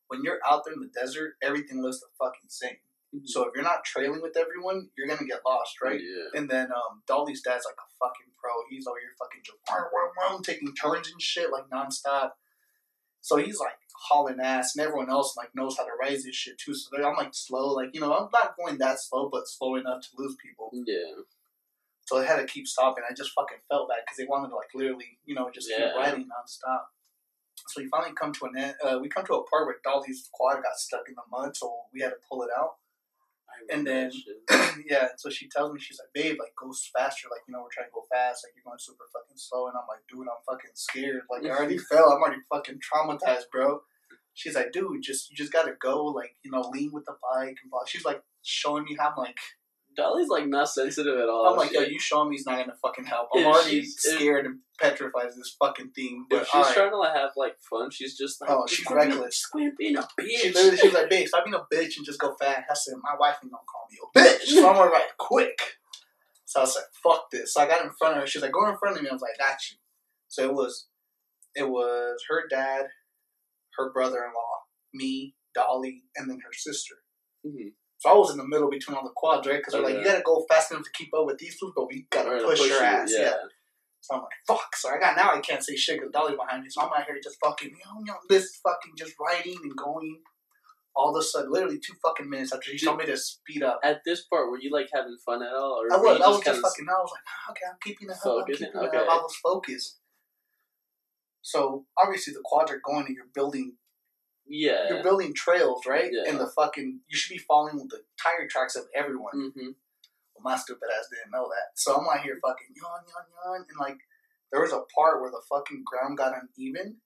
[0.07, 2.77] when you're out there in the desert, everything looks the fucking same.
[3.25, 5.99] So if you're not trailing with everyone, you're gonna get lost, right?
[5.99, 6.39] Yeah.
[6.39, 8.51] And then um, Dolly's dad's like a fucking pro.
[8.69, 9.57] He's over here fucking just
[10.43, 12.31] taking turns and shit like nonstop.
[13.21, 16.57] So he's like hauling ass, and everyone else like knows how to raise this shit
[16.57, 16.73] too.
[16.73, 20.01] So I'm like slow, like you know, I'm not going that slow, but slow enough
[20.01, 20.71] to lose people.
[20.73, 21.23] Yeah.
[22.05, 23.03] So I had to keep stopping.
[23.09, 25.89] I just fucking felt bad because they wanted to like literally, you know, just Yeah.
[25.89, 26.85] keep riding nonstop.
[27.67, 28.75] So we finally come to an end.
[28.83, 31.71] Uh, we come to a part where Dolly's quad got stuck in the mud, so
[31.93, 32.77] we had to pull it out.
[33.71, 34.11] And then-
[34.89, 37.27] yeah, so she tells me, she's like, babe, like, go faster.
[37.29, 38.45] Like, you know, we're trying to go fast.
[38.45, 39.67] Like, you're going super fucking slow.
[39.67, 41.21] And I'm like, dude, I'm fucking scared.
[41.29, 42.11] Like, I already fell.
[42.11, 43.81] I'm already fucking traumatized, bro.
[44.33, 46.05] She's like, dude, just, you just gotta go.
[46.05, 47.57] Like, you know, lean with the bike.
[47.61, 47.81] And blah.
[47.87, 49.37] She's like, showing me how I'm like,
[49.99, 51.47] Dolly's like not sensitive at all.
[51.49, 53.29] I'm like, yo, you showing me is not gonna fucking help.
[53.33, 56.25] I'm If already she's- if- scared and petrified of this fucking thing.
[56.29, 56.73] But if she's alright.
[56.73, 59.45] trying to like, have like fun, she's just like, Oh, she's reckless.
[59.45, 60.27] Quit being a bitch.
[60.41, 62.63] She literally, she was like, babe, stop being a bitch and just go fast.
[62.69, 64.47] I said, my wife ain't gonna call me a bitch.
[64.47, 65.59] So I'm gonna ride quick.
[66.45, 67.53] So I was like, fuck this.
[67.53, 68.27] So I got in front of her.
[68.27, 69.09] She was like, go in front of me.
[69.09, 69.77] I was like, got you.
[70.29, 70.87] So it was,
[71.55, 72.85] it was her dad,
[73.77, 74.55] her brother-in-law,
[74.93, 76.95] me, Dolly, and then her sister.
[77.45, 77.73] Mhm.
[77.99, 79.57] So I was in the middle between all the quads, right?
[79.57, 81.87] Because they're like, you gotta go fast enough to keep up with these fools, but
[81.87, 83.13] we gotta to push, your you, ass.
[83.15, 83.33] Yeah.
[83.99, 84.73] So I'm like, fuck.
[84.77, 86.69] So I got now I can't say shit because Dolly's behind me.
[86.69, 89.75] So I'm out here just fucking, you know, you know, this fucking just riding and
[89.75, 90.21] going.
[90.95, 93.79] All of a sudden, literally two fucking minutes after she told me to speed up.
[93.83, 96.43] At this part, were you like having fun at all, or I was, I was
[96.43, 98.25] kinda just fucking, I was like, ah, okay, I'm keeping it up.
[98.25, 98.97] I'm keeping it Okay.
[98.97, 99.07] up.
[99.09, 99.99] I was focused.
[101.41, 103.75] So obviously the quads are going and you're building,
[104.49, 104.89] Yeah.
[104.89, 106.09] you're building trails, right?
[106.11, 106.29] Yeah.
[106.29, 109.33] And the fucking, you should be following the tire tracks of everyone.
[109.35, 109.69] Mm-hmm.
[110.35, 111.75] Well, my stupid ass didn't know that.
[111.75, 113.99] So I'm out here fucking yawn, yawn, yawn, and like
[114.51, 116.97] there was a part where the fucking ground got uneven,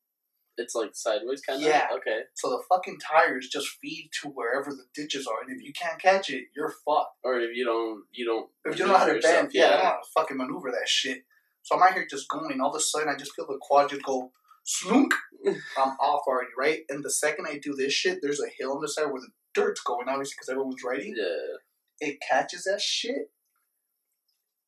[0.57, 1.67] It's like sideways kind of.
[1.67, 1.87] Yeah.
[1.97, 2.21] Okay.
[2.35, 6.01] so the fucking tires just feed to wherever the ditches are, and if you can't
[6.01, 7.17] catch it, you're fucked.
[7.23, 8.49] Or if you don't, you don't.
[8.65, 10.37] If you don't know how to yourself, bend, yeah, I don't know how to fucking
[10.37, 11.23] maneuver that shit.
[11.63, 13.57] So I'm out here just going, and all of a sudden I just feel the
[13.59, 14.31] quad just go
[14.63, 15.13] slunk.
[15.45, 16.79] I'm off already, right?
[16.89, 19.29] And the second I do this shit, there's a hill on the side where the
[19.53, 21.13] dirt's going, obviously, because everyone's riding.
[21.17, 22.07] Yeah.
[22.09, 23.31] It catches that shit,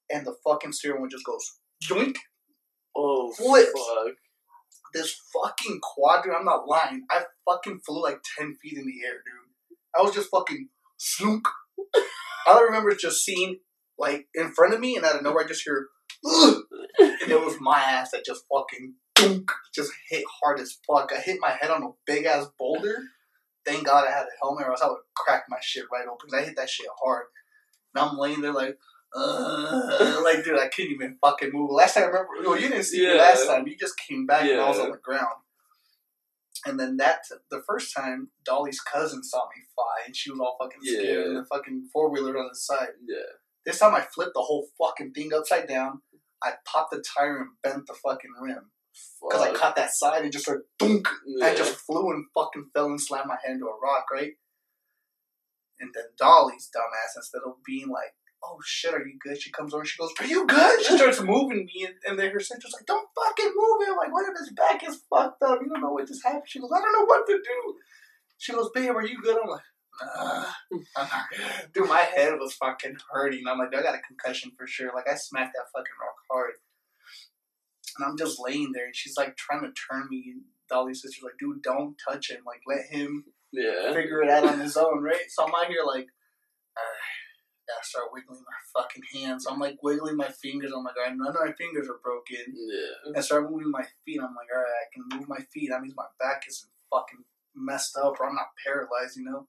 [0.10, 1.58] and the fucking steering wheel just goes
[1.90, 2.16] yoink.
[2.96, 3.72] Oh Flips.
[3.72, 4.16] fuck.
[4.94, 7.04] this fucking quadrant, I'm not lying.
[7.12, 9.78] I fucking flew like 10 feet in the air, dude.
[9.98, 11.48] I was just fucking slunk.
[12.48, 13.60] All I remember is just seeing,
[13.98, 15.88] like, in front of me, and out of nowhere, I just hear,
[16.26, 16.64] Ugh!
[17.26, 21.12] And it was my ass that just fucking dunk, just hit hard as fuck.
[21.16, 22.98] I hit my head on a big ass boulder,
[23.66, 26.06] thank God I had a helmet, or else I would have cracked my shit right
[26.06, 27.26] open because I hit that shit hard.
[27.94, 28.78] And I'm laying there like,
[29.16, 31.72] uh, like dude, I couldn't even fucking move.
[31.72, 33.68] Last time I remember, well, you didn't see me last time.
[33.68, 35.42] You just came back and I was on the ground.
[36.68, 37.20] And then that
[37.52, 41.06] the first time, Dolly's cousin saw me fly, and she was all fucking scared.
[41.06, 41.26] Yeah.
[41.26, 42.90] And the fucking four wheeler on the side.
[43.08, 43.18] Yeah.
[43.66, 46.02] This time I flipped the whole fucking thing upside down.
[46.46, 48.72] I popped the tire and bent the fucking rim
[49.22, 51.08] because I caught that side and just started dunk.
[51.26, 51.48] Yeah.
[51.48, 54.34] I just flew and fucking fell and slammed my head into a rock, right?
[55.80, 59.74] And then Dolly's dumbass, instead of being like, "Oh shit, are you good?" She comes
[59.74, 62.40] over, and she goes, "Are you good?" She starts moving me, and, and then her
[62.40, 65.60] sister's like, "Don't fucking move him!" Like, what if his back is fucked up?
[65.62, 66.44] You don't know what just happened.
[66.46, 67.76] She goes, "I don't know what to do."
[68.38, 69.64] She goes, "Babe, are you good?" I'm like,
[70.02, 70.46] "Nah,
[70.98, 73.44] I'm not good." Dude, my head was fucking hurting.
[73.48, 74.92] I'm like, I got a concussion for sure.
[74.94, 76.52] Like, I smacked that fucking rock hard.
[77.98, 80.24] And I'm just laying there, and she's like trying to turn me.
[80.34, 82.42] And Dolly's sister's like, dude, don't touch him.
[82.46, 83.94] Like, let him Yeah.
[83.94, 85.30] figure it out on his own, right?
[85.30, 86.08] So I'm out here like,
[87.68, 89.48] gotta start wiggling my fucking hands.
[89.50, 90.72] I'm like wiggling my fingers.
[90.76, 92.46] I'm like, alright, none of my fingers are broken.
[92.54, 93.18] Yeah.
[93.18, 94.20] I start moving my feet.
[94.22, 95.70] I'm like, alright, I can move my feet.
[95.72, 97.24] That means my back isn't fucking
[97.56, 99.48] messed up or I'm not paralyzed, you know?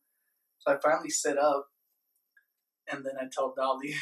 [0.67, 1.69] So I finally sit up,
[2.91, 3.95] and then I tell Dolly,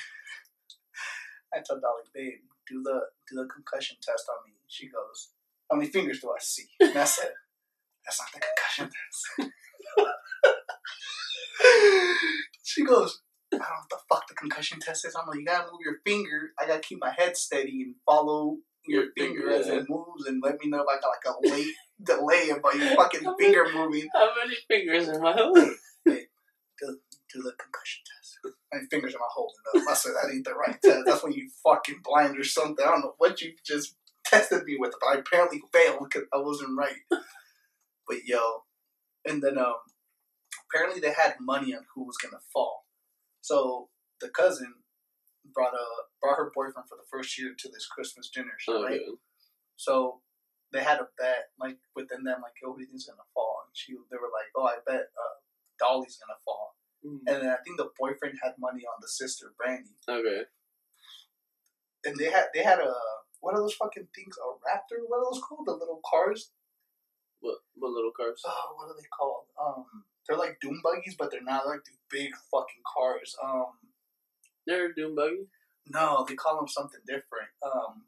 [1.55, 4.55] I tell Dolly, babe, do the do the concussion test on me.
[4.67, 5.33] She goes,
[5.71, 6.65] how many fingers do I see?
[6.81, 7.33] And I said,
[8.05, 9.51] that's not the concussion test.
[12.65, 13.21] she goes,
[13.53, 15.15] I don't know what the fuck the concussion test is.
[15.15, 16.53] I'm like, you gotta move your finger.
[16.59, 20.27] I gotta keep my head steady and follow your Your finger finger, as it moves
[20.27, 23.67] and let me know if I got like a late delay about your fucking finger
[23.75, 24.09] moving.
[24.15, 25.77] How many fingers am I holding?
[26.81, 26.99] Do,
[27.33, 28.55] do the concussion test.
[28.73, 29.89] My fingers are not holding up.
[29.91, 31.03] I said that ain't the right test.
[31.07, 32.85] That's when you fucking blind or something.
[32.85, 33.95] I don't know what you just
[34.27, 36.97] tested me with, but I apparently failed because I wasn't right.
[38.09, 38.65] But yo,
[39.25, 39.77] and then um,
[40.69, 42.87] apparently they had money on who was gonna fall.
[43.41, 43.89] So
[44.21, 44.75] the cousin
[45.53, 45.87] brought a
[46.21, 48.83] brought her boyfriend for the first year to this Christmas dinner Okay.
[48.83, 49.01] right?
[49.77, 50.21] So
[50.73, 53.63] they had a bet like within them, like, yo, who do you think's gonna fall?
[53.67, 55.37] And she, they were like, oh, I bet uh,
[55.85, 56.77] Dolly's gonna fall.
[57.05, 57.21] Mm.
[57.29, 59.93] And then I think the boyfriend had money on the sister, Brandy.
[60.09, 60.49] Okay.
[62.05, 62.93] And they had they had a
[63.41, 64.37] what are those fucking things?
[64.41, 65.05] A Raptor?
[65.07, 65.67] What are those called?
[65.67, 66.51] The little cars?
[67.41, 68.41] What what little cars?
[68.47, 69.45] Oh, what are they called?
[69.61, 73.37] Um, they're like doom buggies, but they're not like these big fucking cars.
[73.45, 73.77] Um,
[74.67, 75.49] They're doom buggy.
[75.89, 77.53] no, they call them something different.
[77.63, 78.05] Um,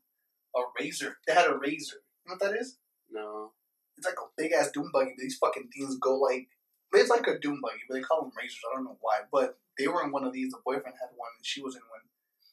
[0.57, 1.19] a razor.
[1.27, 2.01] They had a razor.
[2.25, 2.79] You know what that is?
[3.11, 3.53] No.
[3.99, 5.13] It's like a big ass doom buggy.
[5.19, 6.49] These fucking things go like
[6.93, 8.61] it's like a doom buggy, but they call them razors.
[8.71, 10.51] I don't know why, but they were in one of these.
[10.51, 12.01] The boyfriend had one, and she was in one.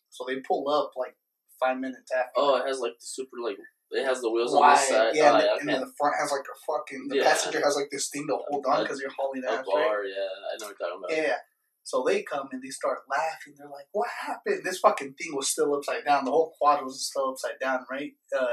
[0.09, 1.15] So they pull up like
[1.59, 2.31] five minutes after.
[2.35, 3.57] Oh, it has like the super like
[3.91, 5.11] it has the wheels on the side.
[5.13, 5.71] yeah, oh, and, yeah, and okay.
[5.71, 7.07] then the front has like a fucking.
[7.09, 7.29] The Yeah.
[7.29, 10.01] passenger has like this thing to hold on because you're hauling ass, right?
[10.05, 11.11] Yeah, I know what you're talking about.
[11.11, 11.37] Yeah.
[11.83, 13.53] So they come and they start laughing.
[13.57, 16.25] They're like, "What happened?" This fucking thing was still upside down.
[16.25, 18.13] The whole quad was still upside down, right?
[18.35, 18.47] Uh,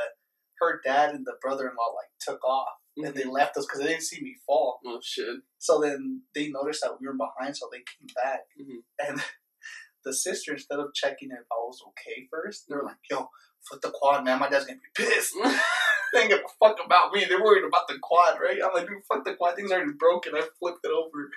[0.60, 4.02] her dad and the brother-in-law like took off and they left us because they didn't
[4.02, 4.80] see me fall.
[4.84, 5.40] Oh shit.
[5.58, 8.40] So then they noticed that we were behind, so they came back.
[8.60, 8.82] Mhm.
[9.06, 9.22] And
[10.04, 13.30] the sister, instead of checking if I was okay first, they were like, "Yo,
[13.68, 14.38] flip the quad, man.
[14.38, 15.34] My dad's gonna be pissed."
[16.12, 17.24] they ain't give a fuck about me.
[17.24, 18.58] They're worried about the quad, right?
[18.64, 19.56] I'm like, dude, fuck the quad.
[19.56, 20.34] Thing's already broken.
[20.34, 21.30] I flipped it over.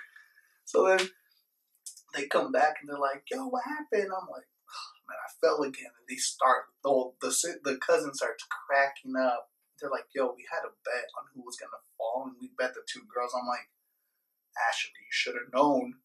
[0.64, 1.08] So then
[2.14, 4.10] they come back and they're like, yo, what happened?
[4.10, 5.90] I'm like, oh, man, I fell again.
[5.98, 9.50] And they start, the, the, the cousin starts cracking up.
[9.80, 12.50] They're like, yo, we had a bet on who was going to fall, and we
[12.56, 13.34] bet the two girls.
[13.34, 13.68] I'm like,
[14.54, 15.98] Ashley, you should have known.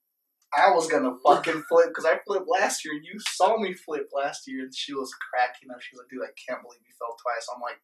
[0.49, 3.73] I was going to fucking flip because I flipped last year, and you saw me
[3.73, 5.81] flip last year, and she was cracking up.
[5.81, 7.45] She was like, dude, I can't believe you fell twice.
[7.53, 7.77] I'm like,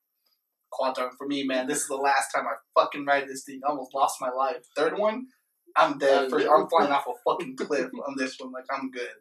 [0.71, 1.67] quad for me, man.
[1.67, 3.61] This is the last time I fucking ride this thing.
[3.63, 4.65] I almost lost my life.
[4.75, 5.27] Third one,
[5.75, 6.29] I'm dead.
[6.29, 8.51] For, I'm flying off a fucking cliff on this one.
[8.51, 9.13] Like, I'm good.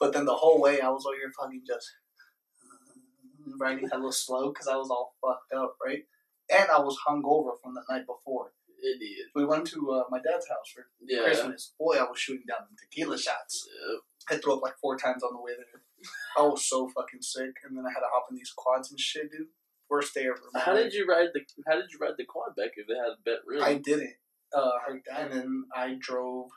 [0.00, 1.86] But then the whole way, I was over here fucking just
[3.58, 6.04] riding a little slow because I was all fucked up, right?
[6.50, 8.52] And I was hungover from the night before.
[8.78, 9.28] Idiot.
[9.34, 11.22] We went to uh, my dad's house for Yeah.
[11.24, 11.72] Christmas.
[11.78, 13.66] Boy, I was shooting down tequila shots.
[13.90, 14.00] Yep.
[14.30, 15.82] I threw up like four times on the way there.
[16.38, 19.00] I was so fucking sick, and then I had to hop in these quads and
[19.00, 19.48] shit, dude.
[19.88, 20.40] Worst day ever.
[20.64, 23.12] How did you ride the How did you ride the quad back if it had
[23.12, 23.62] a bent rim?
[23.62, 24.14] I didn't.
[24.54, 24.70] Uh,
[25.16, 26.50] and then I drove.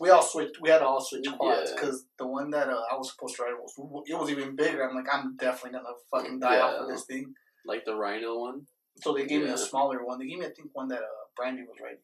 [0.00, 0.60] We all switched.
[0.62, 1.76] We had to all switch quads Yeah.
[1.80, 3.74] because the one that uh, I was supposed to ride was
[4.08, 4.88] it was even bigger.
[4.88, 7.34] I'm like, I'm definitely gonna fucking die off of this thing.
[7.66, 8.62] like the Rhino one.
[9.02, 10.18] So they gave me a smaller one.
[10.18, 11.98] They gave me, I think, one that uh, Brandy was riding,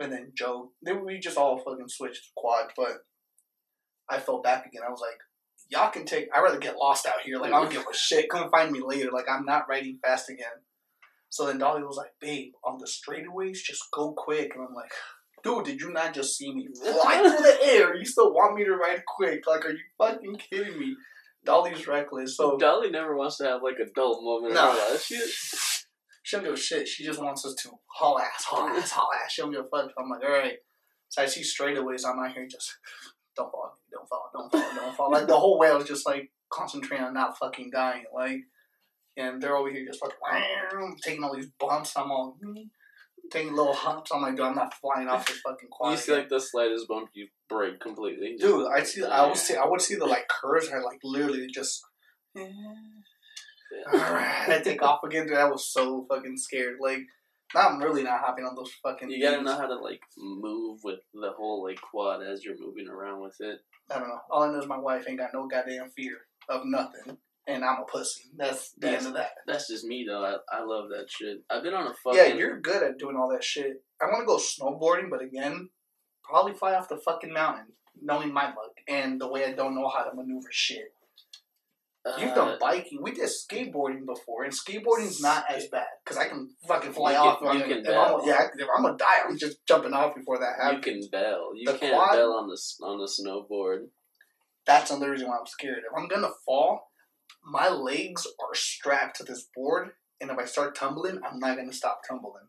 [0.00, 0.72] and then Joe.
[0.84, 2.98] They we just all fucking switched quad, but
[4.10, 4.82] I fell back again.
[4.86, 5.18] I was like,
[5.70, 6.28] y'all can take.
[6.34, 7.38] I'd rather get lost out here.
[7.38, 8.28] Like I don't give a shit.
[8.30, 9.10] Come find me later.
[9.12, 10.58] Like I'm not riding fast again.
[11.30, 14.52] So then Dolly was like, babe, on the straightaways, just go quick.
[14.54, 14.90] And I'm like,
[15.42, 17.96] dude, did you not just see me fly through the air?
[17.96, 19.46] You still want me to ride quick?
[19.46, 20.96] Like, are you fucking kidding me?
[21.44, 22.36] Dolly's reckless.
[22.36, 24.70] So Dolly never wants to have like a dull moment No.
[24.70, 25.02] in her life.
[25.02, 25.16] She,
[26.22, 26.88] she don't give a shit.
[26.88, 29.32] She just wants us to haul ass, haul ass, haul ass.
[29.32, 29.90] She don't give a fuck.
[29.98, 30.58] I'm like, all right.
[31.08, 32.02] So I see straightaways.
[32.06, 32.76] I'm out here just
[33.36, 35.10] don't fall, don't fall, don't fall, don't fall.
[35.10, 38.04] Like the whole way, I was just like concentrating on not fucking dying.
[38.14, 38.40] Like,
[39.16, 41.96] and they're over here just fucking taking all these bumps.
[41.96, 42.62] I'm all hmm,
[43.30, 44.10] taking little humps.
[44.12, 45.92] I'm like, dude, I'm not flying off this fucking quad.
[45.92, 48.36] you see like the slightest bump, you break completely.
[48.38, 49.04] Dude, I see.
[49.04, 49.56] I would see.
[49.56, 51.80] I would see the like curves, and I like literally just.
[52.34, 52.48] Yeah.
[53.92, 55.26] I take off again.
[55.26, 56.76] Dude, I was so fucking scared.
[56.80, 57.00] Like,
[57.54, 59.10] now I'm really not hopping on those fucking.
[59.10, 59.46] You gotta things.
[59.46, 63.36] know how to like move with the whole like quad as you're moving around with
[63.40, 63.58] it.
[63.90, 64.20] I don't know.
[64.30, 67.80] All I know is my wife ain't got no goddamn fear of nothing, and I'm
[67.80, 68.24] a pussy.
[68.36, 69.30] That's the That's- end of that.
[69.46, 70.22] That's just me though.
[70.24, 71.38] I, I love that shit.
[71.50, 73.82] I've been on a fucking Yeah, you're good at doing all that shit.
[74.00, 75.70] I want to go snowboarding, but again,
[76.22, 79.88] probably fly off the fucking mountain, knowing my luck and the way I don't know
[79.88, 80.92] how to maneuver shit.
[82.18, 83.02] You've uh, done biking.
[83.02, 87.18] We did skateboarding before, and skateboarding's not as bad because I can fucking fly You
[87.18, 87.40] off.
[87.40, 88.20] can- you can bail.
[88.22, 90.86] I'm, yeah, if I'm gonna die, I'm just jumping off before that happens.
[90.86, 91.50] You can bail.
[91.54, 93.88] You The can't quad- bail on the on the snowboard.
[94.64, 95.78] That's another reason why I'm scared.
[95.78, 96.87] If I'm gonna fall,
[97.44, 101.72] my legs are strapped to this board, and if I start tumbling, I'm not gonna
[101.72, 102.44] stop tumbling.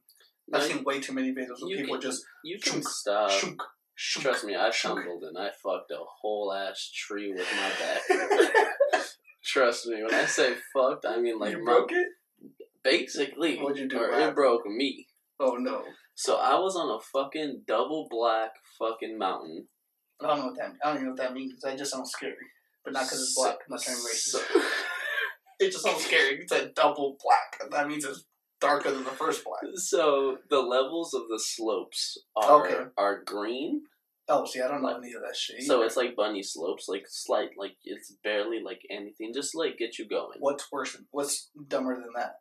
[0.53, 3.29] I've No, seen way too many videos of people can- just you can shunk, stop.
[3.31, 3.61] shunk,
[3.95, 4.23] shunk.
[4.25, 9.05] Trust me, I tumbled and I fucked a whole ass tree with my back.
[9.43, 12.07] Trust me, when I say fucked, I mean like you my- broke it?
[12.83, 13.57] basically.
[13.59, 15.07] What'd you do, Or it broke me.
[15.39, 15.83] Oh no!
[16.15, 19.67] So I was on a fucking double black fucking mountain.
[20.21, 20.73] I don't know what that.
[20.83, 21.61] I don't even know what that means.
[21.61, 22.35] That just sounds scary,
[22.83, 23.55] but not because it's black.
[23.67, 24.29] I'm not turning racist.
[24.29, 24.41] so-
[25.59, 26.39] it just sounds scary.
[26.41, 27.69] It's a double black.
[27.71, 28.25] That means it's
[28.61, 29.61] darker than the first black.
[29.75, 32.83] So the levels of the slopes are Okay.
[32.97, 33.83] are green.
[34.31, 35.63] Oh, see, I don't know any of that shit.
[35.63, 35.85] So either.
[35.87, 40.07] it's like bunny slopes, like slight, like it's barely like anything, just like get you
[40.07, 40.37] going.
[40.39, 40.95] what's worse?
[41.11, 42.35] What's dumber than that?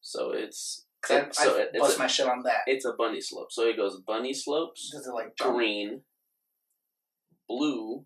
[0.00, 2.60] So it's it- I, so I it- bust it's a, my shit on that.
[2.66, 3.48] it's a bunny slope.
[3.52, 6.00] So it goes bunny slopes, Does it like green,
[7.48, 8.04] blue,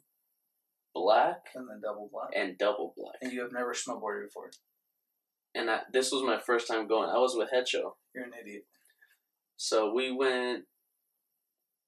[1.03, 2.31] black, and then double black?
[2.35, 3.17] and double black.
[3.23, 4.51] And you have never snowboarded before.
[5.55, 7.09] And I, this was my first time going.
[7.09, 7.97] I was with Head Show.
[8.15, 8.65] You're an idiot.
[9.57, 10.65] So we went,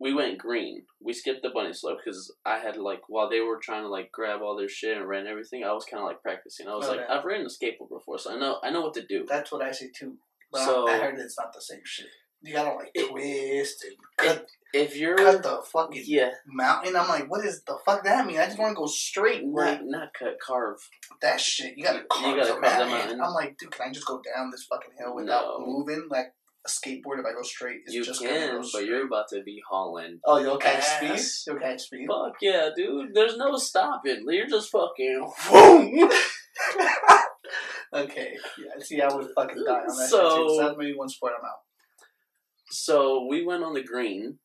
[0.01, 0.85] we went green.
[1.01, 4.11] We skipped the bunny slope because I had like while they were trying to like
[4.13, 6.67] grab all their shit and rent everything, I was kind of like practicing.
[6.69, 7.01] I was like.
[7.09, 9.27] I've ridden a skateboard before, so I know I know what to do.
[9.29, 10.17] That's what I say too.
[10.51, 12.09] But So- I heard it's not the same shit.
[12.43, 16.97] You gotta like twist and cut, If you're cut the fucking yeah, mountain.
[16.97, 18.39] I'm like, what is the fuck that mean?
[18.39, 19.43] I just want to go straight.
[19.45, 20.79] Like not not cut carve.
[21.21, 21.77] that shit.
[21.77, 22.89] You gotta You carve gotta the mountain.
[22.91, 23.21] mountain.
[23.21, 25.67] I'm like, dude, can I just go down this fucking hill without No.
[25.67, 26.07] moving?
[26.11, 26.33] Like
[26.67, 29.29] a skateboard, if I go straight, it's you just gonna can, go but you're about
[29.31, 30.21] to be hauling.
[30.25, 31.21] Oh, you'll catch speed.
[31.53, 32.07] You'll catch speed.
[32.07, 33.15] Fuck yeah, dude.
[33.15, 34.25] There's no stopping.
[34.29, 35.31] You're just fucking.
[35.51, 36.11] Boom.
[37.95, 38.35] okay.
[38.59, 38.81] Yeah.
[38.83, 40.17] See, I would fucking die on that shit too.
[40.17, 41.59] So- So that's maybe one sport I'm out.
[42.71, 44.39] So we went on the green.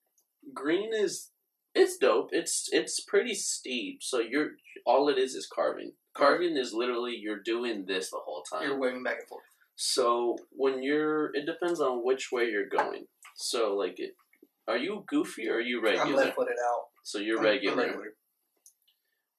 [0.53, 1.31] Green is
[1.73, 2.29] it's dope.
[2.31, 4.01] It's it's pretty steep.
[4.01, 4.51] So you're
[4.85, 5.93] all it is is carving.
[6.13, 8.63] Carving is literally you're doing this the whole time.
[8.63, 9.43] You're waving back and forth.
[9.75, 13.07] So when you're, it depends on which way you're going.
[13.35, 14.15] So like, it,
[14.69, 16.23] are you goofy or are you I'm regular?
[16.23, 16.85] left footed out.
[17.03, 18.13] So you're I'm- I'm regular.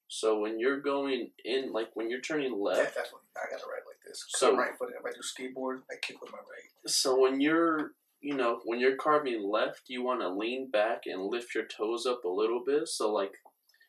[0.09, 2.95] So when you're going in, like when you're turning Yeah, left.
[2.95, 3.21] definitely.
[3.37, 4.25] I gotta ride like this.
[4.29, 4.97] So- I'm right footed.
[5.01, 6.91] If I do skateboard, I kick with my right.
[6.91, 7.93] So when you're,
[8.27, 12.07] you know, when you're carving left, you want to lean back and lift your toes
[12.07, 12.89] up a little bit.
[12.89, 13.35] So like,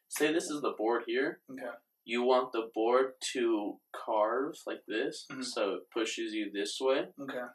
[0.10, 1.40] say this is the board here.
[1.52, 1.76] Okay.
[2.06, 5.44] You want the board to carve like this, Mhm.
[5.44, 7.08] so it pushes you this way.
[7.20, 7.46] Okay.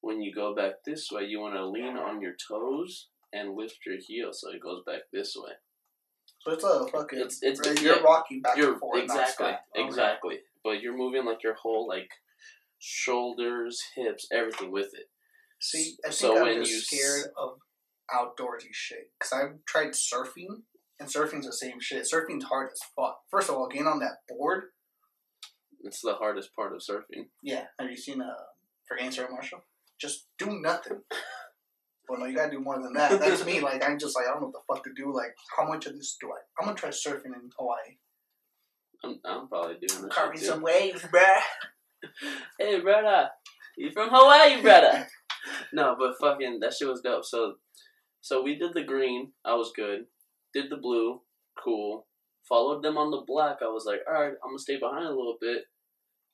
[0.00, 3.84] When you go back this way, you want to lean on your toes and lift
[3.84, 5.52] your heel so it goes back this way.
[6.38, 7.18] So it's a fucking.
[7.18, 8.02] It's- it's- right, you're yeah.
[8.02, 9.02] rocking back You're and forth.
[9.02, 9.46] exactly.
[9.48, 9.84] Okay.
[9.84, 10.36] exactly.
[10.62, 12.10] But you're moving like your whole like
[12.78, 15.10] shoulders, hips, everything with it.
[15.60, 17.58] See, I think So I'm just you scared of
[18.10, 19.10] outdoorsy shit.
[19.18, 20.62] Because I've tried surfing,
[20.98, 22.06] and surfing's the same shit.
[22.12, 23.20] Surfing's hard as fuck.
[23.30, 24.64] First of all, getting on that board.
[25.82, 27.26] It's the hardest part of surfing.
[27.42, 27.64] Yeah.
[27.78, 28.34] Have you seen uh,
[28.86, 29.60] Forgetting Sarah Marshall?
[30.00, 31.00] Just do nothing.
[32.08, 33.18] well, no, you gotta do more than that.
[33.20, 33.60] That's me.
[33.60, 35.14] Like, I'm just like, I don't know what the fuck to do.
[35.14, 36.40] Like, how much of this do I?
[36.58, 37.96] I'm gonna try surfing in Hawaii.
[39.04, 40.12] I'm, I'm probably doing this.
[40.14, 41.40] Carving some waves, bruh.
[42.58, 43.28] Hey, brother,
[43.76, 45.06] you from Hawaii, brother?
[45.72, 47.24] no, but fucking that shit was dope.
[47.24, 47.54] So,
[48.20, 49.32] so we did the green.
[49.44, 50.06] I was good.
[50.54, 51.20] Did the blue.
[51.62, 52.06] Cool.
[52.48, 53.58] Followed them on the black.
[53.62, 55.64] I was like, all right, I'm gonna stay behind a little bit.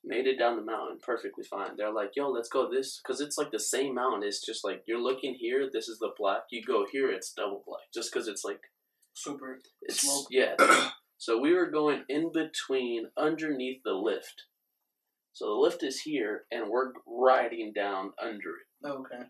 [0.03, 1.71] Made it down the mountain perfectly fine.
[1.75, 4.23] They're like, "Yo, let's go this," because it's like the same mountain.
[4.23, 5.69] It's just like you're looking here.
[5.71, 6.43] This is the black.
[6.49, 7.81] You go here, it's double black.
[7.93, 8.61] Just because it's like
[9.13, 9.59] Super.
[9.81, 10.27] it's Slope.
[10.29, 10.55] yeah.
[11.17, 14.45] so we were going in between, underneath the lift.
[15.33, 18.66] So the lift is here, and we're riding down under it.
[18.85, 19.23] Okay.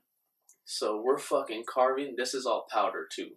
[0.66, 2.16] So we're fucking carving.
[2.18, 3.30] This is all powder too.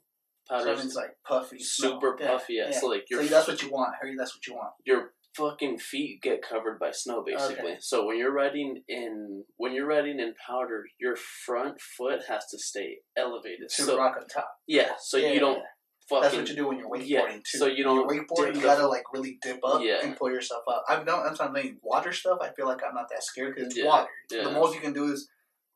[0.49, 1.59] So Powder it's like puffy.
[1.61, 2.55] super Yeah, puffy.
[2.55, 2.71] Yeah.
[2.73, 4.15] So like So that's what you want, Harry.
[4.19, 4.73] That's what you want.
[4.85, 7.55] your fucking feet get covered by snow basically.
[7.73, 7.77] Okay.
[7.81, 12.59] So when you're riding in when you're riding in powder, your front foot has to
[12.59, 13.69] stay elevated.
[13.77, 14.49] To so rock on top.
[14.67, 15.63] yeah, so Yeah, you don't yeah.
[16.09, 17.59] fucking That's what you do when you're wakeboarding yeah, too.
[17.59, 18.57] so you don't you're wakeboarding.
[18.57, 20.01] You gotta like really dip up Yeah.
[20.03, 20.83] and pull yourself up.
[20.89, 21.23] I've done.
[21.25, 21.79] That's what I'm saying.
[21.85, 22.39] Water stuff.
[22.43, 24.09] I feel like I'm not that scared because it's Yeah, water.
[24.33, 24.43] yeah.
[24.43, 25.29] The most you can do is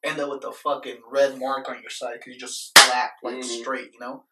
[0.04, 3.36] end up with a fucking red mark on your side because you just slap like
[3.36, 3.60] Mhm.
[3.60, 3.92] straight.
[3.94, 4.24] You know.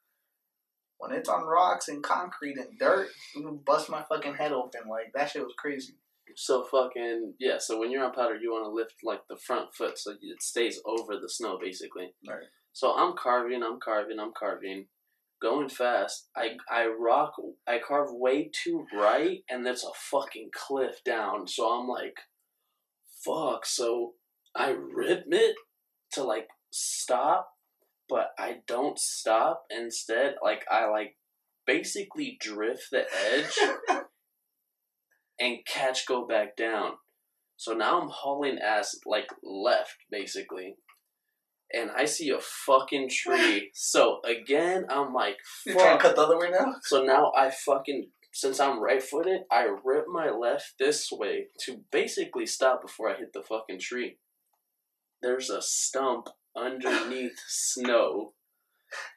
[0.99, 4.83] When it's on rocks and concrete and dirt, you bust my fucking head open.
[4.89, 5.95] Like that shit was crazy.
[6.37, 7.59] So fucking yeah.
[7.59, 10.43] So when you're on powder, you want to lift like the front foot so it
[10.43, 12.14] stays over the snow, basically.
[12.27, 12.47] Right.
[12.73, 14.87] So I'm carving, I'm carving, I'm carving,
[15.43, 16.29] going fast.
[16.37, 17.35] I I rock,
[17.66, 21.49] I carve way too right, and there's a fucking cliff down.
[21.49, 22.14] So I'm like,
[23.25, 23.66] fuck.
[23.66, 24.14] So
[24.55, 25.57] I rip it
[26.12, 27.48] to like stop,
[28.09, 29.64] but I don't stop.
[29.70, 31.16] Instead, like I like
[31.66, 33.59] basically drift the edge
[35.40, 36.92] and catch go back down.
[37.57, 40.76] So now I'm hauling ass like left basically.
[41.74, 43.70] And I see a fucking tree.
[43.74, 46.74] So again, I'm like, You're trying to cut the other way now.
[46.82, 51.80] So now I fucking, since I'm right footed, I rip my left this way to
[51.90, 54.18] basically stop before I hit the fucking tree.
[55.23, 58.35] There's a stump underneath snow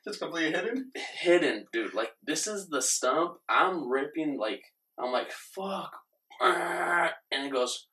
[0.08, 0.91] Just completely hidden.
[1.22, 1.93] hidden, dude.
[1.93, 3.38] Like this is the stump.
[3.49, 4.62] I'm ripping like
[4.97, 5.91] I'm like fuck,
[6.41, 7.88] and it goes,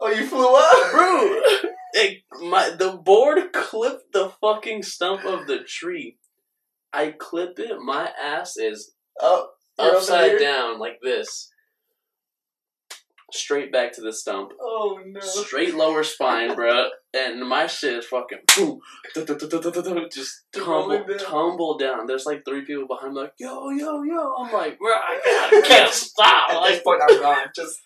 [0.00, 1.70] Oh, you flew up, bro.
[1.94, 6.18] It, my the board clipped the fucking stump of the tree.
[6.92, 7.78] I clip it.
[7.80, 11.50] My ass is Oh, upside down like this.
[13.36, 14.52] Straight back to the stump.
[14.60, 15.20] Oh no.
[15.20, 16.88] Straight lower spine, bro.
[17.14, 18.80] And my shit is fucking boom,
[19.14, 21.18] just tumble, down.
[21.18, 22.06] tumble down.
[22.06, 24.34] There's like three people behind me, like yo, yo, yo.
[24.38, 26.50] I'm like, bro, I can't stop.
[26.50, 27.46] At this point, I'm gone.
[27.54, 27.78] Just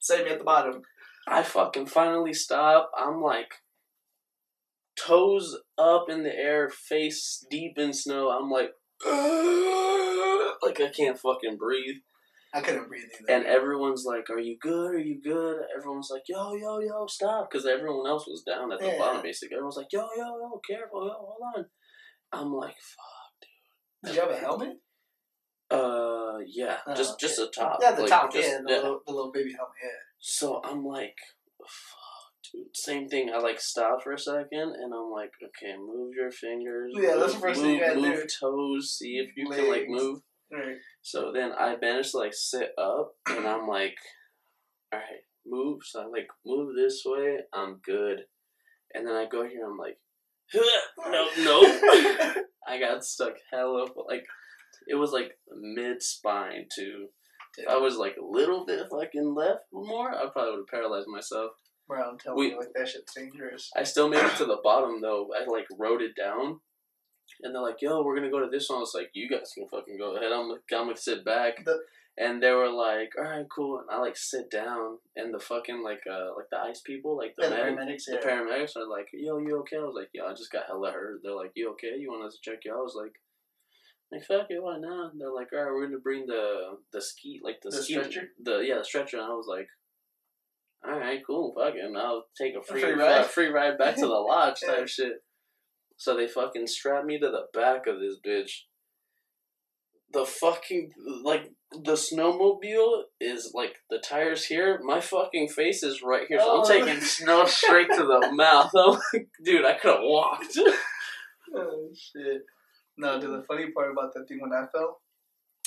[0.00, 0.82] save me at the bottom.
[1.26, 2.90] I fucking finally stop.
[2.96, 3.54] I'm like,
[4.98, 8.30] toes up in the air, face deep in snow.
[8.30, 8.70] I'm like,
[10.64, 11.96] like I can't fucking breathe.
[12.54, 13.32] I couldn't breathe either.
[13.36, 14.94] And everyone's like, "Are you good?
[14.94, 18.78] Are you good?" Everyone's like, "Yo, yo, yo, stop!" Because everyone else was down at
[18.78, 18.98] the Yeah.
[18.98, 19.22] bottom.
[19.22, 21.66] Basically, everyone's like, "Yo, yo, yo, careful, yo, hold on."
[22.32, 24.76] I'm like, "Fuck." Dude." Did you have a helmet?
[25.70, 27.78] Uh, yeah, Oh, just just a top.
[27.82, 28.32] Yeah, the like, top.
[28.32, 29.74] just- yeah, the, Little, the little baby helmet.
[29.82, 29.90] Yeah.
[30.20, 31.16] So I'm like,
[31.58, 33.30] "Fuck, dude." Same thing.
[33.32, 36.92] I like stop for a second, and I'm like, "Okay, move your fingers.
[36.94, 38.26] Yeah, that's move- the first move, thing you gotta move do.
[38.40, 38.96] toes.
[38.98, 40.20] See if you can like move."
[40.52, 40.76] Right.
[41.04, 43.94] So then I managed to like sit up and I'm like,
[44.90, 45.80] all right, move.
[45.84, 47.40] So I like move this way.
[47.52, 48.20] I'm good.
[48.94, 49.66] And then I go here.
[49.70, 49.98] I'm like,
[50.54, 51.60] no, no.
[52.66, 54.24] I got stuck hella like
[54.88, 57.08] it was like mid spine too.
[57.58, 61.06] If I was like a little bit fucking left more, I probably would have paralyzed
[61.06, 61.50] myself.
[61.86, 63.70] Bro, I'm telling We- you, like that shit's dangerous.
[63.76, 65.28] I still made it to the bottom though.
[65.38, 66.60] I like rode it down,
[67.44, 69.52] and they're like, "Yo, we're gonna go to this one." I was like, "You guys
[69.54, 70.32] can fucking go ahead.
[70.32, 71.78] I'm I'm gonna sit back." The-
[72.16, 75.82] and they were like, "All right, cool." And I like sit down, and the fucking
[75.82, 78.04] like uh like the ice people, like the Yeah, the medic, paramedics.
[78.06, 80.90] the paramedics are like, "Yo, you okay?" I was like, "Yeah, I just got hella
[80.92, 81.96] hurt." They're like, "You okay?
[81.98, 83.12] You want us to check you?" out?" I was like.
[84.12, 85.12] Like fuck it, why not?
[85.18, 88.28] They're like, all right, we're gonna bring the the ski, like the, The ski, stretcher?
[88.38, 89.16] the yeah, the stretcher.
[89.16, 89.66] And I was like,
[90.86, 93.16] all right, cool, fuck it, I'll take a free, free free ride?
[93.22, 95.14] ride, free ride back to the lodge type shit.
[95.96, 98.62] So they fucking strapped me to the back of this bitch.
[100.12, 100.90] The fucking
[101.24, 104.80] like the snowmobile is like the tires here.
[104.84, 106.60] My fucking face is right here, so Oh.
[106.62, 108.70] I'm taking snow straight to the mouth.
[108.76, 110.56] I'm like, dude, I could have walked.
[111.54, 112.42] Oh shit.
[112.96, 113.30] No, dude.
[113.30, 115.00] The funny part about that thing when I fell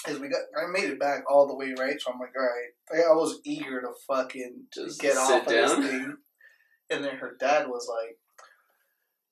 [0.08, 0.42] is we got.
[0.58, 3.04] I made it back all the way right, so I'm like, all right.
[3.06, 6.16] I was eager to fucking Just get off of this thing,
[6.90, 8.18] and then her dad was like.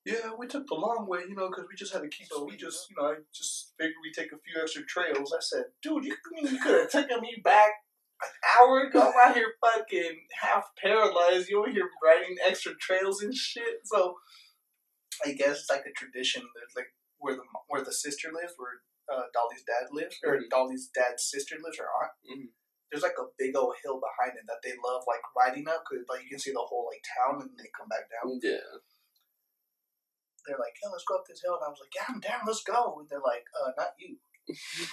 [0.05, 2.45] Yeah, we took the long way, you know, because we just had to keep it.
[2.45, 5.33] We just, you know, I just figured we'd take a few extra trails.
[5.33, 7.71] I said, dude, you, mean you could have taken me back
[8.21, 9.01] an hour ago.
[9.01, 11.49] I'm out here fucking half paralyzed.
[11.49, 13.81] You over here riding extra trails and shit.
[13.85, 14.15] So,
[15.25, 16.43] I guess it's like a tradition.
[16.53, 20.49] There's like where the where the sister lives, where uh, Dolly's dad lives, or Mhm.
[20.51, 22.11] Dolly's dad's sister lives, or aunt.
[22.29, 22.49] Mhm.
[22.91, 26.05] there's like a big old hill behind it that they love like riding up because
[26.07, 28.39] like you can see the whole like town and they come back down.
[28.43, 28.61] Yeah.
[30.47, 32.41] They're like, "Yeah, let's go up this hill," and I was like, "Yeah, I'm down.
[32.45, 34.17] Let's go." And they're like, "Uh, not you."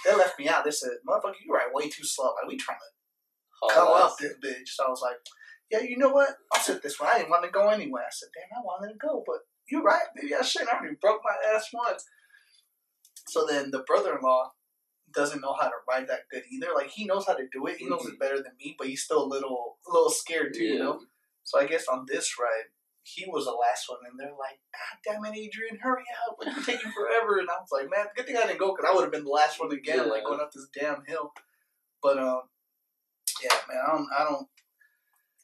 [0.05, 0.65] they left me out.
[0.65, 2.33] They said, "Motherfucker, you ride way too slow.
[2.33, 2.91] Like we trying to
[3.63, 5.17] Oh, come up this bitch." So I was like,
[5.69, 6.35] "Yeah, you know what?
[6.51, 7.09] I'll sit this one.
[7.13, 9.83] I didn't want to go anyway." I said, "Damn, I wanted to go, but you're
[9.83, 10.35] right, baby.
[10.35, 10.73] I shouldn't.
[10.73, 12.05] I already broke my ass once."
[13.27, 14.51] So then the brother-in-law
[15.13, 16.73] doesn't know how to ride that good either.
[16.75, 17.77] Like he knows how to do it.
[17.77, 20.63] He knows it better than me, but he's still a little, a little scared too.
[20.63, 20.99] You know.
[21.43, 22.71] So I guess on this ride,
[23.03, 26.37] he was the last one, and they're like, "God damn it, Adrian, hurry up!
[26.41, 28.95] You're taking forever." And I was like, "Man, good thing I didn't go, because I
[28.95, 31.33] would have been the last one again, like going up this damn hill."
[32.01, 32.41] But um,
[33.43, 34.47] yeah, man, I don't, I don't.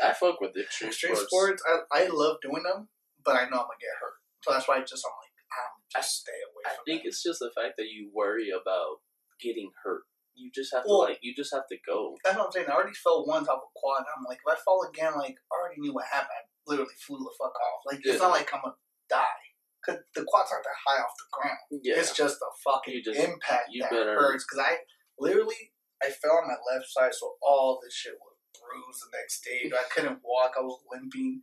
[0.01, 1.61] I fuck with the extreme, Extreme sports.
[1.61, 2.87] sports, I, I love doing them,
[3.23, 5.75] but I know I'm gonna get hurt, so that's why I just I'm like, I'm
[5.91, 6.63] just stay away.
[6.65, 7.09] I think that.
[7.09, 9.03] it's just the fact that you worry about
[9.41, 10.03] getting hurt.
[10.35, 11.19] You just have to like.
[11.21, 12.15] You just have to go.
[12.23, 12.67] that's what I'm saying.
[12.69, 14.07] I already fell once off a quad.
[14.07, 16.47] And I'm like, if I fall again, like I already knew what happened.
[16.47, 17.81] I literally flew the fuck off.
[17.85, 18.13] Like Yeah.
[18.13, 18.75] it's not like I'm gonna
[19.09, 19.41] die.
[19.85, 21.81] Cause the quads aren't that high off the ground.
[21.83, 21.99] Yeah.
[21.99, 24.45] It's just the fucking You just- impact you that better- hurts.
[24.45, 24.79] Cause I
[25.17, 29.41] literally I fell on my left side, so all this shit was bruised the next
[29.43, 29.69] day.
[29.73, 30.53] I couldn't walk.
[30.57, 31.41] I was limping.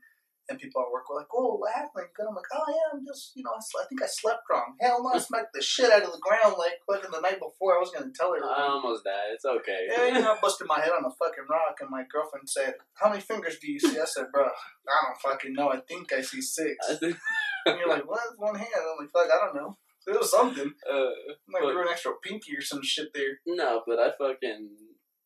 [0.49, 3.05] And people at work were like, "Oh, what happened?" And I'm like, "Oh yeah, I'm
[3.05, 4.77] just, you know, I, sl- I think I slept wrong.
[4.81, 7.75] Hell no, I smacked the shit out of the ground like fucking the night before.
[7.75, 8.39] I was gonna tell her.
[8.45, 9.35] I almost died.
[9.35, 9.89] It's okay.
[9.91, 12.75] Yeah, you know, I busted my head on a fucking rock, and my girlfriend said,
[12.95, 15.71] "How many fingers do you see?" I said, "Bro, I don't fucking know.
[15.73, 16.77] I think I see six.
[17.03, 18.23] And you're like, "What?
[18.39, 19.77] One hand?" I'm like, "Fuck, I don't know.
[20.07, 20.73] It was something.
[20.89, 21.11] Uh,
[21.51, 24.71] Like But- grew an extra pinky or some shit there." no, but I fucking.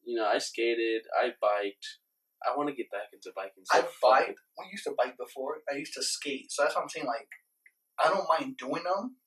[0.04, 1.02] You know, I skated.
[1.14, 1.98] I biked.
[2.40, 3.64] I want to get back into biking.
[3.68, 4.36] So I bike.
[4.58, 5.60] We used to bike before.
[5.70, 7.06] I used to skate, so that's what I'm saying.
[7.06, 7.28] Like,
[8.00, 9.20] I don't mind doing them,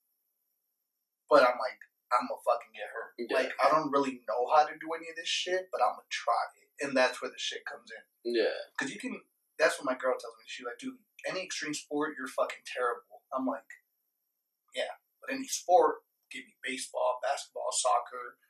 [1.29, 1.81] but I'm like,
[2.13, 3.13] I'm gonna fucking get hurt.
[3.17, 3.37] Yeah.
[3.37, 6.09] Like, I don't really know how to do any of this shit, but I'm gonna
[6.09, 8.33] try it, and that's where the shit comes in.
[8.33, 8.57] Yeah.
[8.73, 9.21] Because you can,
[9.57, 10.45] that's what my girl tells me.
[10.49, 13.25] She's like, dude, any extreme sport, you're fucking terrible.
[13.33, 13.65] I'm like,
[14.73, 18.41] yeah, but any sport, give me baseball, basketball, soccer,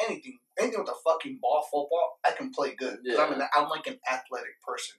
[0.00, 2.98] anything, anything with a fucking ball, football, I can play good.
[3.02, 3.44] Because I'm, Yeah.
[3.44, 4.96] an, I'm like an athletic person.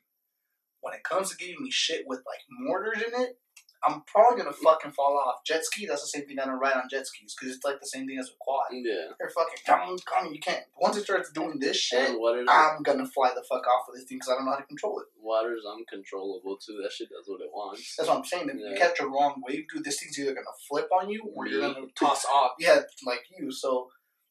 [0.82, 3.40] When it comes to giving me shit with like mortars in it,
[3.84, 5.44] I'm probably gonna fucking fall off.
[5.46, 7.80] Jet ski, that's the same thing I don't ride on jet skis because it's like
[7.80, 8.66] the same thing as a quad.
[8.72, 9.10] Yeah.
[9.20, 10.64] You're fucking, come, come, you can't.
[10.80, 12.10] Once it starts doing this shit,
[12.50, 14.64] I'm gonna fly the fuck off of this thing because I don't know how to
[14.64, 15.06] control it.
[15.22, 16.80] water's uncontrollable too.
[16.84, 17.96] That shit does what it wants.
[17.96, 18.50] That's what I'm saying.
[18.50, 21.48] If you catch a wrong wave, dude, this thing's either gonna flip on you or
[21.48, 22.52] you're gonna toss off.
[22.60, 23.52] Yeah, like you.
[23.52, 23.90] So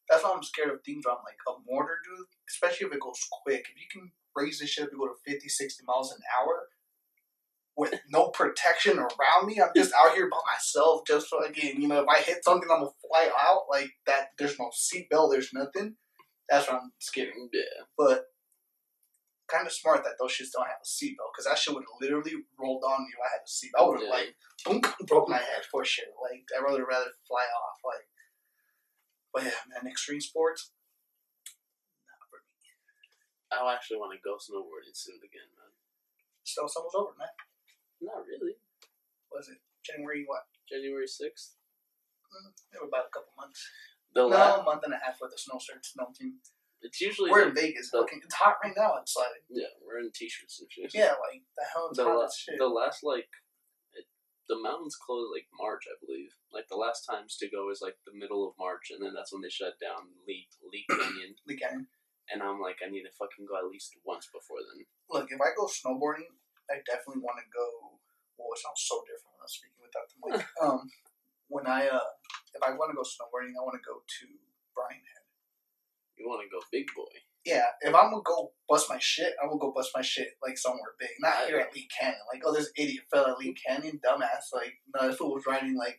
[0.08, 2.26] that's why I'm scared of things where I'm like a mortar, dude.
[2.48, 3.64] Especially if it goes quick.
[3.74, 6.68] If you can raise this shit up to go to 50, 60 miles an hour
[7.76, 11.02] with no protection around me, I'm just out here by myself.
[11.06, 14.28] Just so again, you know, if I hit something, I'm gonna fly out like that.
[14.38, 15.30] There's no seatbelt.
[15.32, 15.96] There's nothing.
[16.48, 17.28] That's what I'm scared.
[17.30, 17.48] Of.
[17.52, 17.84] Yeah.
[17.96, 18.26] But
[19.48, 22.00] kind of smart that those shits don't have a seatbelt because that shit would have
[22.00, 23.76] literally rolled on me if I had a seatbelt.
[23.76, 24.14] I would have Yeah.
[24.14, 24.34] like
[24.64, 26.08] boom, broke my head for sure.
[26.22, 27.76] Like I'd rather rather fly off.
[27.84, 28.06] Like,
[29.34, 30.70] but yeah, man, extreme sports.
[32.06, 32.70] Not for me.
[33.50, 35.74] I actually want to go snowboarding soon again, man.
[36.46, 37.34] Still, summer's over, man.
[38.00, 38.54] Not really.
[39.32, 40.22] Was it January?
[40.26, 40.46] What?
[40.70, 41.56] January sixth.
[42.30, 43.60] Mm, maybe about a couple months.
[44.14, 44.60] The no, last.
[44.60, 46.38] a month and a half where the snow starts melting.
[46.82, 47.90] It's usually We're in Vegas.
[47.90, 48.94] the- Fucking, it's hot right now.
[49.00, 49.72] It's like yeah.
[49.82, 50.92] We're in t-shirts and shit.
[50.94, 52.58] yeah, like the hell it's The, hot la- shit.
[52.58, 53.26] the last like,
[54.48, 56.36] the mountains close like March, I believe.
[56.52, 59.32] Like the last times to go is like the middle of March, and then that's
[59.32, 61.34] when they shut down Leak Leak Canyon.
[61.48, 61.88] The canyon.
[62.32, 64.88] And I'm like, I need to fucking go at least once before then.
[65.12, 66.32] look, if I go snowboarding,
[66.72, 68.00] I definitely want to go.
[68.40, 70.40] Well, it sounds so different when I'm speaking without the mic.
[70.64, 70.80] um,
[71.52, 72.08] when I uh,
[72.56, 74.26] if I want to go snowboarding, I want to go to
[74.72, 75.24] Brian Head.
[76.16, 77.12] You want to go big boy?
[77.44, 80.56] Yeah, if I'm gonna go bust my shit, I will go bust my shit like
[80.56, 82.16] somewhere big, not here at Lee Canyon.
[82.32, 84.48] Like, oh, this idiot fell at Lee Canyon, dumbass.
[84.54, 85.98] Like, no, this fool was riding like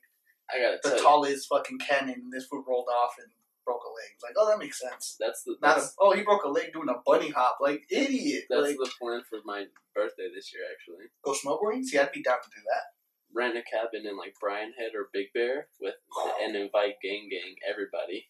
[0.51, 3.31] I gotta the tell you, tallest fucking canyon, and this fool rolled off and
[3.65, 4.13] broke a leg.
[4.21, 5.17] Like, oh, that makes sense.
[5.19, 7.57] that's the Not that's, a, oh, he broke a leg doing a bunny hop.
[7.59, 8.45] Like, idiot.
[8.49, 10.63] that's like, the plan for my birthday this year.
[10.71, 11.83] Actually, go snowboarding?
[11.83, 12.93] See, I'd be down to do that.
[13.33, 15.95] rent a cabin in like Brian Head or Big Bear with
[16.41, 18.29] and invite gang gang everybody.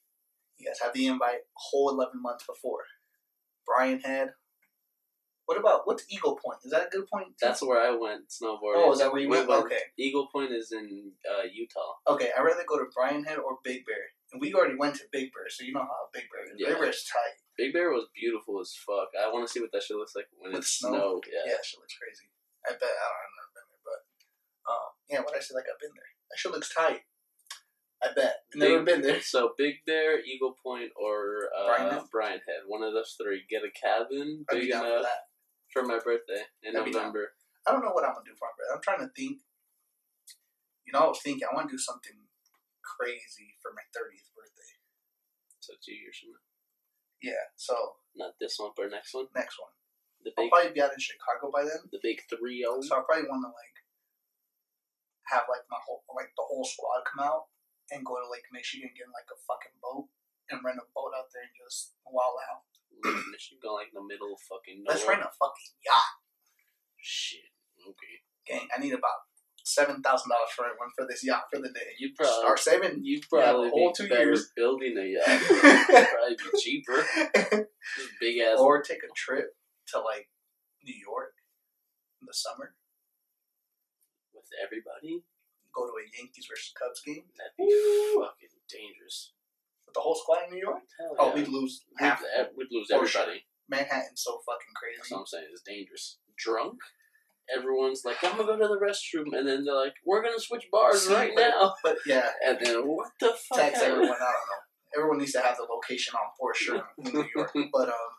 [0.57, 2.87] You guys have the invite whole 11 months before.
[3.65, 4.29] Brian Head.
[5.45, 6.57] What about, what's Eagle Point?
[6.65, 7.37] Is that a good point?
[7.37, 8.81] That's where I went snowboarding.
[8.81, 9.49] Oh, is that where you We went?
[9.69, 9.93] Okay.
[9.93, 12.01] Eagle Point is in uh, Utah.
[12.09, 14.09] Okay, I'd rather go to Brian Head or Big Bear.
[14.33, 16.57] And we already went to Big Bear, so you know how Big Bear is.
[16.57, 16.73] Yeah.
[16.73, 17.37] Big Bear's tight.
[17.61, 19.13] Big Bear was beautiful as fuck.
[19.13, 20.89] I want to see what that shit looks like when With it snow?
[20.97, 21.23] snowed.
[21.29, 21.45] Yeah.
[21.45, 22.25] Yeah, that shit looks crazy.
[22.65, 24.01] I bet, I don't know, I've never been there, but,
[24.65, 26.11] um, yeah, what I say, like, I've been there.
[26.33, 27.05] That shit looks tight.
[28.05, 28.35] I bet.
[28.53, 29.21] Never Big- been there.
[29.21, 32.03] So Big Bear, Eagle Point, or uh, Brian Head?
[32.11, 32.61] Brian Head.
[32.67, 33.41] One of those three.
[33.49, 35.21] Get a cabin I'd big for enough that.
[35.73, 36.85] for my birthday in I'd.
[36.85, 37.33] November.
[37.67, 38.73] I don't know what I'm gonna do for my birthday.
[38.77, 39.41] I'm trying to think.
[40.85, 42.13] You know, I was thinking I want to do something
[42.85, 44.73] crazy for my 30th birthday.
[45.65, 46.45] So two years from now.
[47.25, 47.41] Yeah.
[47.57, 47.73] So
[48.13, 49.25] Not this one, but next one.
[49.33, 49.73] next one,
[50.21, 51.89] The big, I'll probably be out in Chicago by then.
[51.89, 52.85] the big three oh.
[52.85, 53.75] So I probably want to like
[55.33, 57.49] have like my whole like the whole squad come out
[57.91, 60.09] and go to Lake Michigan, get in like a fucking boat
[60.49, 62.65] and rent a boat out there and just wild out.
[63.03, 65.19] Lake Michigan, go like in the middle of fucking Let's nowhere.
[65.21, 66.13] rent a fucking yacht,
[67.01, 67.51] Shit.
[67.85, 68.15] Okay.
[68.47, 68.67] gang.
[68.73, 69.29] I need about
[69.65, 71.93] seven thousand dollars for one for this yacht for the day.
[71.99, 73.01] You probably Start saving.
[73.03, 74.49] you Yeah, probably a whole be two years.
[74.55, 75.27] building a yacht.
[76.09, 76.99] probably be cheaper.
[78.21, 78.57] Big ass.
[78.59, 79.53] or take a trip
[79.93, 80.29] to like
[80.83, 81.33] New York
[82.21, 82.73] in the summer.
[84.33, 85.21] with everybody.
[85.75, 88.23] Go to a Yankees versus Cubs game That'd be Ooh.
[88.23, 89.33] fucking dangerous.
[89.85, 90.81] with the whole squad in New York.
[90.97, 91.35] Hell Oh, yeah.
[91.35, 92.23] we'd lose We'd, half.
[92.23, 93.21] eh, we'd lose For sure.
[93.21, 93.45] everybody.
[93.67, 95.13] Manhattan's so fucking That's crazy.
[95.13, 95.47] what I'm saying.
[95.51, 96.17] It's dangerous.
[96.37, 96.77] Drunk.
[97.55, 100.65] Everyone's like, I'm gonna go to the restroom, and then they're like, "We're gonna switch
[100.71, 103.59] bars right now." But yeah, And then what the fuck?
[103.59, 104.01] text happened?
[104.01, 104.17] everyone.
[104.17, 104.61] I don't know.
[104.97, 107.51] Everyone needs to have the location on for sure in New York.
[107.71, 108.11] But um,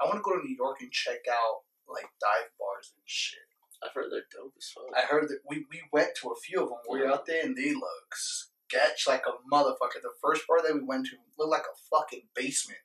[0.00, 3.44] I want to go to New York and check out like dive bars and shit.
[3.84, 4.84] I've heard they're dope as fuck.
[4.96, 6.78] I heard that we, we went to a few of them.
[6.90, 10.00] We were out there and they look sketch like a motherfucker.
[10.02, 12.80] The first bar that we went to looked like a fucking basement.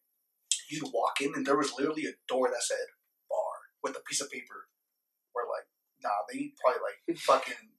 [0.70, 2.78] You'd walk in and there was literally a door that said
[3.30, 4.68] bar with a piece of paper.
[5.34, 5.66] We're like,
[6.04, 7.70] nah, they probably like fucking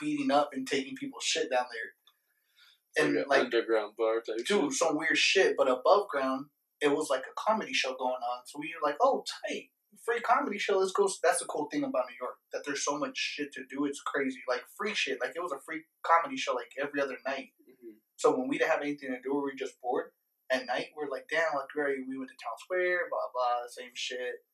[0.00, 3.04] beating up and taking people's shit down there.
[3.06, 4.46] And like, like, underground bar type.
[4.46, 4.72] dude, shit.
[4.72, 5.54] some weird shit.
[5.56, 6.46] But above ground,
[6.80, 8.42] it was like a comedy show going on.
[8.46, 9.70] So we were like, oh, tight.
[10.02, 10.78] Free comedy show.
[10.78, 11.08] Let's go.
[11.22, 12.36] That's the cool thing about New York.
[12.52, 13.84] That there's so much shit to do.
[13.84, 14.40] It's crazy.
[14.48, 15.20] Like free shit.
[15.20, 17.52] Like it was a free comedy show like every other night.
[17.62, 18.00] Mhm.
[18.16, 20.12] So when we didn't have anything to do, we were just bored.
[20.50, 23.94] At night, we're like, damn, like we we went to town square, blah blah, same
[23.94, 24.44] shit.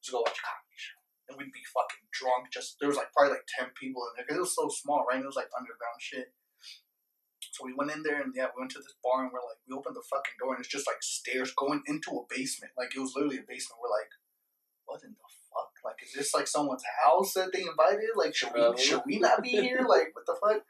[0.00, 1.00] Let's go watch a comedy show.
[1.28, 2.50] And we'd be fucking drunk.
[2.52, 5.06] Just there was like probably like ten people in there because it was so small,
[5.08, 5.22] right?
[5.22, 6.34] It was like underground shit.
[7.52, 9.60] So we went in there and yeah, we went to this bar and we're like,
[9.68, 12.72] we opened the fucking door and it's just like stairs going into a basement.
[12.80, 13.76] Like it was literally a basement.
[13.82, 14.08] We're like,
[14.86, 15.72] what in the fuck?
[15.84, 18.14] Like, is this like someone's house that they invited?
[18.16, 19.84] Like, should we should we not be here?
[19.88, 20.62] Like, what the fuck?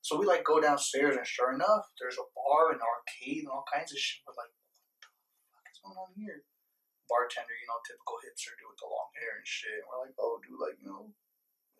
[0.00, 3.64] So we like go downstairs and sure enough, there's a bar and arcade and all
[3.68, 4.24] kinds of shit.
[4.24, 6.40] We're like, what the fuck is going on here?
[7.04, 9.82] Bartender, you know, typical hipster dude with the long hair and shit.
[9.82, 11.12] And we're like, oh, dude, like, you know,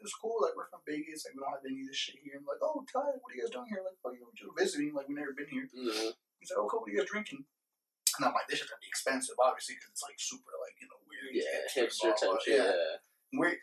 [0.03, 0.37] it's cool.
[0.43, 1.25] Like, we're from Vegas.
[1.25, 2.37] Like, we don't have any of this shit here.
[2.37, 3.81] And like, oh, Ty, what are you guys doing here?
[3.81, 4.93] Like, oh, you know, we're just visiting.
[4.93, 5.65] Like, we've never been here.
[5.73, 6.13] No.
[6.43, 7.47] He's like, oh, cool, what are you guys drinking?
[8.19, 10.89] And I'm like, this is gonna be expensive, obviously, because it's like super, like, you
[10.89, 11.31] know, weird.
[11.31, 12.59] Yeah, hipster, type shit.
[12.59, 13.55] Yeah.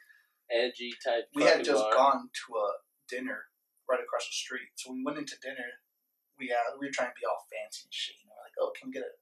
[0.47, 1.27] Edgy type.
[1.35, 1.91] we had just bar.
[1.91, 2.67] gone to a
[3.11, 3.51] dinner
[3.91, 4.71] right across the street.
[4.79, 5.83] So we went into dinner.
[6.39, 8.15] We uh, we were trying to be all fancy and shit.
[8.23, 9.13] You know, like, oh, can we get a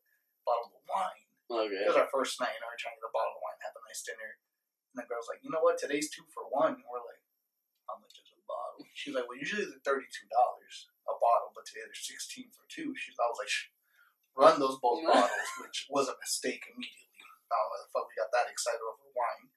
[0.46, 1.26] bottle of wine?
[1.50, 1.82] Okay.
[1.82, 3.58] It was our first night, and we were trying to get a bottle of wine,
[3.66, 4.32] have a nice dinner.
[4.94, 5.78] And the girl's like, you know what?
[5.78, 6.78] Today's two for one.
[6.78, 7.22] And we're like,
[7.90, 8.86] how much is a bottle?
[8.94, 12.94] She's like, well, usually they're thirty-two dollars a bottle, but today they're sixteen for two.
[12.98, 13.74] She's, I was like, Shh,
[14.36, 17.24] run those both bottles, which was a mistake immediately.
[17.48, 19.48] I don't know the fuck we got that excited over wine.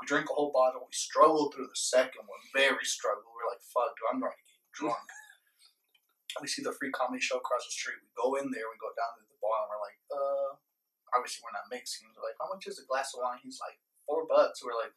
[0.00, 0.84] We drank a whole bottle.
[0.84, 3.28] We struggled through the second one, very struggled.
[3.32, 5.08] We are like, fuck, dude, I'm going to get drunk.
[6.44, 8.00] we see the free comedy show across the street.
[8.04, 8.68] We go in there.
[8.68, 10.50] We go down to the bar, and we're like, uh,
[11.16, 12.12] obviously we're not mixing.
[12.12, 13.40] We're like, how much is a glass of wine?
[13.40, 14.60] He's like, four bucks.
[14.60, 14.92] We're like,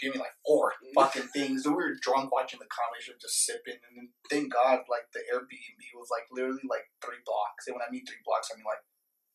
[0.00, 1.68] give me like four fucking things.
[1.68, 3.76] We were drunk watching the comedy show, just sipping.
[3.76, 7.68] And then thank God, like the Airbnb was like literally like three blocks.
[7.68, 8.80] And when I mean three blocks, I mean like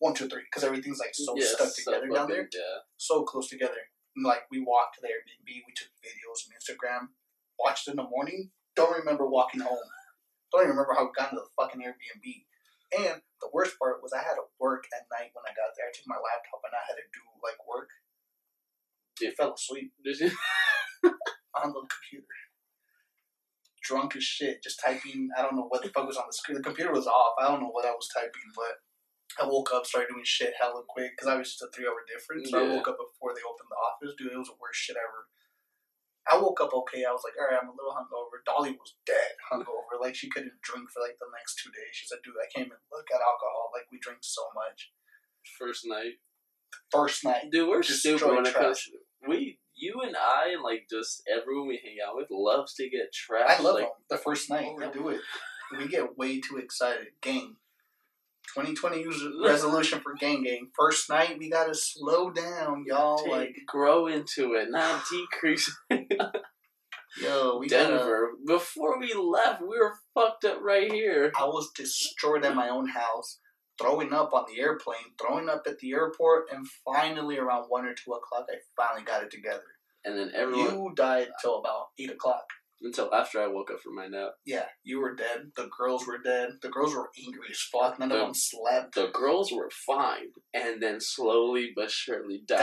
[0.01, 2.84] one, two, three, because everything's like so Yeah, stuck so together down there, Yeah.
[2.97, 3.80] so close together.
[4.18, 7.01] And, like we walked to the Airbnb, we took videos on Instagram,
[7.59, 8.51] watched in the morning.
[8.76, 9.88] Don't remember walking home.
[10.51, 12.28] Don't even remember how we got into the fucking Airbnb.
[12.95, 15.88] And the worst part was I had to work at night when I got there.
[15.88, 17.91] I took my laptop and I had to do like work.
[19.22, 20.32] I fell asleep Did you?
[21.55, 22.36] on the computer.
[23.84, 25.30] Drunk as shit, just typing.
[25.38, 26.57] I don't know what the fuck was on the screen.
[26.57, 27.38] The computer was off.
[27.39, 28.82] I don't know what I was typing, but
[29.38, 32.01] I woke up, started doing shit hella quick because I was just a three hour
[32.09, 32.49] difference.
[32.49, 34.18] So I woke up before they opened the office.
[34.18, 35.30] Dude, it was the worst shit ever.
[36.26, 37.05] I woke up okay.
[37.05, 38.41] I was like, all right, I'm a little hungover.
[38.41, 40.01] Dolly was dead hungover.
[40.01, 41.93] Like, she couldn't drink for like the next two days.
[41.93, 43.70] She said, dude, I can't even look at alcohol.
[43.70, 44.89] Like, we drink so much.
[45.61, 46.18] First night.
[46.89, 47.53] First night.
[47.53, 48.89] Dude, we're stupid when it comes.
[49.28, 53.13] We, you and I, and like just everyone we hang out with, loves to get
[53.13, 53.59] trash.
[53.59, 53.91] I love like, them.
[54.09, 55.21] The first night we do it,
[55.78, 57.07] we get way too excited.
[57.21, 57.55] Gang.
[58.53, 59.05] 2020
[59.45, 60.69] resolution for gang gang.
[60.78, 63.17] First night we gotta slow down, y'all.
[63.17, 65.76] take- Like grow into it, not decrease.
[67.21, 68.32] Yo, we Denver.
[68.45, 71.32] Before we left, we were fucked up right here.
[71.38, 73.39] I was destroyed at my own house,
[73.80, 77.93] throwing up on the airplane, throwing up at the airport, and finally around one or
[77.93, 79.63] two o'clock, I finally got it together.
[80.03, 82.45] And then everyone You died till about eight o'clock.
[82.82, 84.34] until after I woke up from my nap.
[84.45, 85.51] Yeah, you were dead.
[85.55, 86.49] The girls were dead.
[86.61, 87.97] The girls were angry as fuck.
[87.97, 88.93] None of them slept.
[88.95, 92.59] The girls were fine, and then slowly but surely Died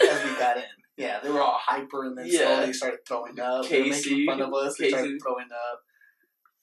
[0.00, 0.08] died.
[0.10, 0.64] as we got in.
[0.98, 2.56] Yeah, they were all hyper, and then Yeah.
[2.56, 3.66] slowly started throwing up.
[3.66, 4.76] They were Casey- making fun of us.
[4.76, 5.80] They Casey- started throwing up.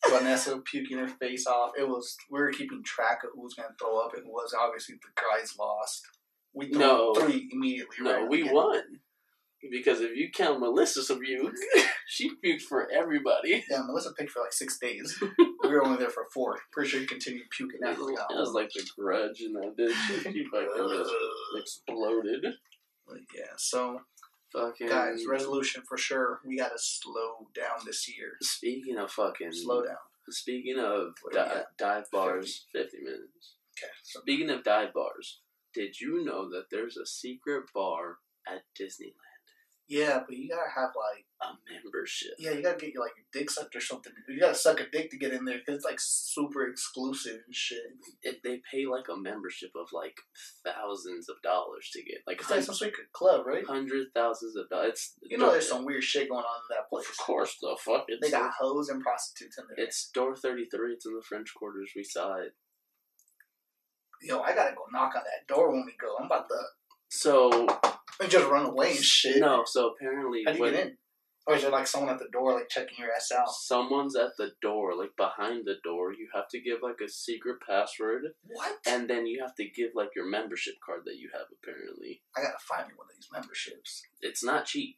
[0.08, 1.72] Vanessa puking her face off.
[1.78, 4.54] It was we were keeping track of who was gonna throw up and who was
[4.60, 6.04] obviously the guys lost.
[6.54, 7.14] We threw No.
[7.14, 7.97] three immediately.
[8.02, 8.82] No, at we won.
[9.70, 11.54] Because if you count Melissa's puke,
[12.08, 13.62] she puked for everybody.
[13.70, 15.22] Yeah, Melissa puked for like six days.
[15.64, 16.58] we were only there for four.
[16.72, 19.91] Pretty sure you continued puking after we got was like the grudge and that did
[20.08, 21.06] she, fucking
[21.58, 22.45] exploded.
[23.06, 24.00] But yeah, so
[24.54, 26.39] Fucking guys, resolution for sure.
[26.45, 28.38] We gotta slow down this year.
[28.41, 29.97] Speaking of fucking Slow down.
[30.30, 33.56] Speaking of What do we di- dive bars, 50 minutes.
[33.78, 33.91] Okay.
[34.04, 35.39] So Speaking of dive bars,
[35.74, 39.14] did you know that there's a secret bar at Disneyland?
[39.90, 42.32] Yeah, but you gotta have like A membership.
[42.38, 44.14] yeah, you gotta get your like your dick sucked or something.
[44.28, 47.56] You gotta suck a dick to get in there because it's like super exclusive and
[47.56, 47.82] shit.
[48.22, 50.18] If they pay like a membership of like
[50.64, 53.66] thousands of dollars to get like It's like some secret club, right?
[53.66, 54.90] hundred thousands of dollars.
[54.92, 57.10] It's You know, there's some weird shit going on in that place.
[57.10, 59.86] Of course, the fuck it's They got hoes and prostitutes in there.
[59.86, 60.94] it's door thirty three.
[60.94, 61.92] It's in the French Quarters.
[61.96, 62.54] We saw it.
[64.22, 66.16] Yo, I gotta go knock on that door when we go.
[66.20, 66.56] I'm about to
[67.08, 67.66] So
[68.20, 69.38] and just run away and shit.
[69.40, 69.64] no.
[69.66, 70.98] So apparently, How do you get in?
[71.48, 73.50] Or is there like someone at the door like checking your ass out?
[73.50, 77.58] someone's at the door, like behind the door, you have to give like a secret
[77.68, 78.78] password, What?
[78.86, 81.48] and then you have to give like your membership card that you have.
[81.64, 84.04] Apparently, I gotta find me one of these memberships.
[84.22, 84.96] it's not cheap.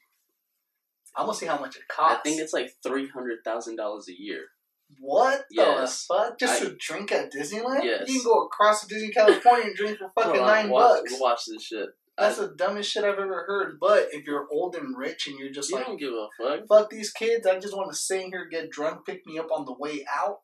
[1.15, 2.17] I'm gonna see how much it costs.
[2.19, 4.45] I think it's like three hundred thousand dollars a year.
[4.99, 6.05] What Yes.
[6.07, 6.37] the fuck?
[6.39, 7.83] Just I- to drink at Disneyland?
[7.85, 8.09] Yes.
[8.09, 11.13] You can go across to Disney, California and drink for fucking on, nine watch, bucks.
[11.19, 11.89] Watch this shit.
[12.17, 13.77] That's I- the dumbest shit I've ever heard.
[13.79, 16.67] But if you're old and rich and you're just you like, don't give a fuck.
[16.67, 19.65] fuck these kids, I just want to sit here, get drunk, pick me up on
[19.65, 20.39] the way out.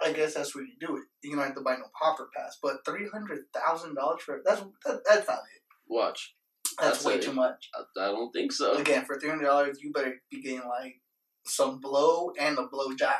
[0.00, 1.02] I guess that's where you do it.
[1.24, 2.56] You don't have to buy no popper pass.
[2.62, 5.62] But three hundred thousand dollars for that's that, that's not it.
[5.88, 6.34] Watch.
[6.78, 7.22] That's, That's way it.
[7.22, 7.68] too much.
[7.74, 8.74] I, I don't think so.
[8.76, 11.00] Again, for three hundred dollars, you better be getting like
[11.44, 13.14] some blow and a blow job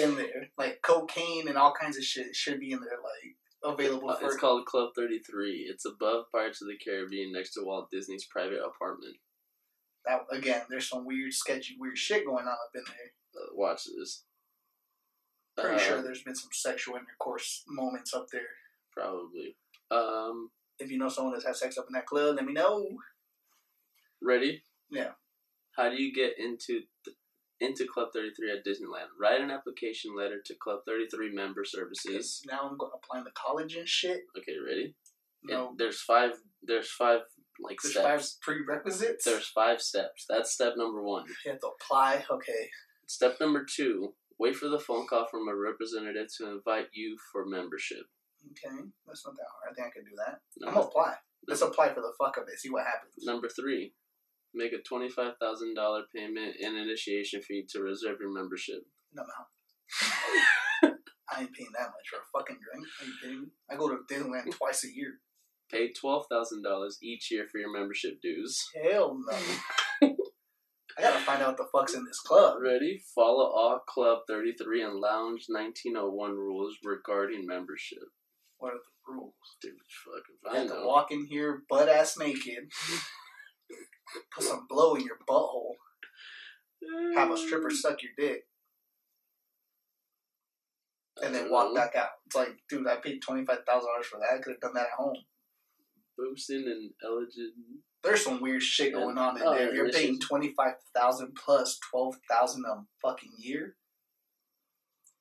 [0.00, 4.10] in there, like cocaine and all kinds of shit should be in there, like available
[4.10, 4.26] Uh, for.
[4.26, 5.66] it's called Club 33.
[5.70, 9.16] It's above Pirates of the Caribbean next to Walt Disney's private apartment.
[10.06, 13.42] that, again, there's some weird, sketchy, weird shit going on up in there.
[13.42, 14.24] Uh, watch this.
[15.56, 18.48] Pretty Uh, sure there's been some sexual intercourse moments up there.
[18.92, 19.56] Probably.
[19.90, 22.98] Um, If you know someone that's had sex up in that club, let me know.
[24.20, 24.62] ready?
[24.90, 25.12] Yeah.
[25.76, 26.82] How do you get into
[27.60, 29.08] into Club 33 at Disneyland?
[29.18, 32.42] Write an application letter to Club 33 member services.
[32.46, 34.22] Now I'm going to college and shit.
[34.36, 34.94] Okay, ready?
[35.44, 36.32] No, And there's five.
[36.62, 37.20] There's five
[37.60, 38.06] like there's steps.
[38.06, 39.24] five prerequisites.
[39.24, 40.24] There's five steps.
[40.28, 41.24] That's step number one.
[41.44, 42.24] you have to apply.
[42.30, 42.70] Okay.
[43.06, 47.44] Step number two: wait for the phone call from a representative to invite you for
[47.46, 48.04] membership.
[48.50, 48.74] Okay.
[49.06, 49.72] That's not that hard.
[49.72, 50.40] I think I can do that.
[50.66, 51.14] I'm gonna apply.
[51.46, 52.58] Let's apply for the fuck of it.
[52.58, 53.12] See what happens.
[53.24, 53.92] number three:
[54.54, 58.82] make a twenty-five thousand dollar payment and initiation fee to reserve your membership.
[59.12, 60.98] No amount.
[61.30, 62.86] I ain't paying that much for a fucking drink.
[63.00, 63.48] Are you kidding me?
[63.70, 65.20] I go to Disneyland twice a year.
[65.70, 68.62] Pay twelve thousand dollars each year for your membership dues.
[68.82, 70.10] Hell no.
[70.96, 72.58] I gotta find out what the fuck's in this club.
[72.62, 73.02] Ready?
[73.14, 78.04] Follow all Club 33 and Lounge 1901 rules regarding membership.
[78.58, 79.34] What are the rules?
[79.60, 79.72] Dude,
[80.04, 82.70] fucking You I have to walk in here butt ass naked,
[84.34, 85.74] put some blow in your butthole,
[87.14, 88.44] have a stripper suck your dick,
[91.22, 92.08] and then walk Uh, back out.
[92.26, 94.34] It's like, dude, I paid twenty five thousand dollars for that.
[94.34, 95.16] I could have done that at home.
[96.16, 97.54] Boosting and Elegant.
[98.02, 99.74] There's some weird shit going on in Oh, there.
[99.74, 103.76] You're paying twenty five thousand plus twelve thousand a fucking year.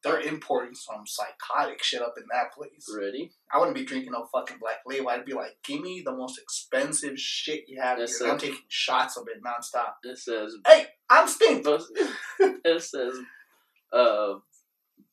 [0.04, 2.86] They're importing some psychotic shit up in that place.
[2.94, 3.32] Ready?
[3.54, 5.10] I wouldn't be drinking no fucking black label.
[5.10, 8.08] I'd be like, give me the most expensive shit you have here.
[8.30, 9.94] I'm taking shots of it nonstop.
[10.04, 11.64] It says Hey, I'm stink.
[11.64, 11.92] Boast-
[12.40, 13.18] it says
[13.94, 14.34] uh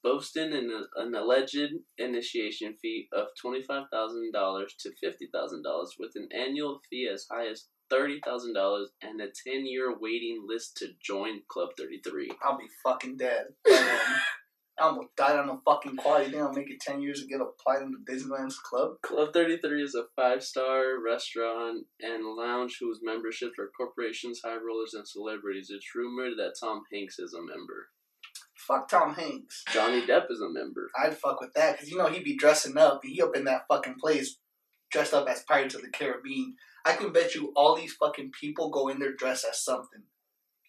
[0.02, 1.58] boasting an, an alleged
[1.98, 7.08] initiation fee of twenty five thousand dollars to fifty thousand dollars with an annual fee
[7.12, 11.70] as high as thirty thousand dollars and a ten year waiting list to join Club
[11.78, 12.30] thirty three.
[12.42, 13.46] I'll be fucking dead.
[14.80, 16.24] I almost died on a fucking quad.
[16.24, 18.92] You think I'll make it ten years to get a applied into Disneyland's club?
[19.02, 24.94] Club 33 is a five star restaurant and lounge whose memberships are corporations, high rollers,
[24.94, 25.70] and celebrities.
[25.70, 27.88] It's rumored that Tom Hanks is a member.
[28.56, 29.64] Fuck Tom Hanks.
[29.70, 30.90] Johnny Depp is a member.
[30.98, 33.00] I'd fuck with that because you know he'd be dressing up.
[33.02, 34.38] He up in that fucking place,
[34.90, 36.56] dressed up as Pirates of the Caribbean.
[36.86, 40.04] I can bet you all these fucking people go in there dressed as something.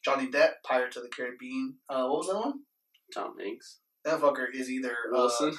[0.04, 1.76] Johnny Depp, Pirates of the Caribbean.
[1.88, 2.60] Uh, what was that one?
[3.14, 3.80] Tom Hanks.
[4.06, 5.50] That fucker is either Wilson.
[5.50, 5.58] Uh,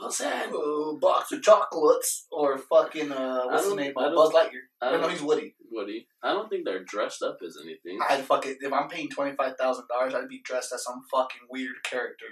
[0.00, 0.26] Wilson.
[0.32, 3.92] uh, box of chocolates or fucking uh, what's his name?
[3.96, 4.66] I Uh, Buzz Lightyear.
[4.82, 5.54] I no, don't, know he's Woody.
[5.70, 6.06] Woody.
[6.22, 7.98] I don't think they're dressed up as anything.
[8.08, 8.58] I'd fuck it.
[8.60, 12.26] If I'm paying twenty five thousand dollars, I'd be dressed as some fucking weird character.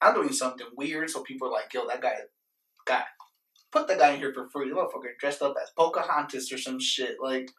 [0.00, 2.14] I'm doing something weird, so people are like, "Yo, that guy,
[2.86, 3.02] guy,
[3.72, 6.78] put that guy in here for free." The motherfucker dressed up as Pocahontas or some
[6.80, 7.16] shit.
[7.20, 7.50] Like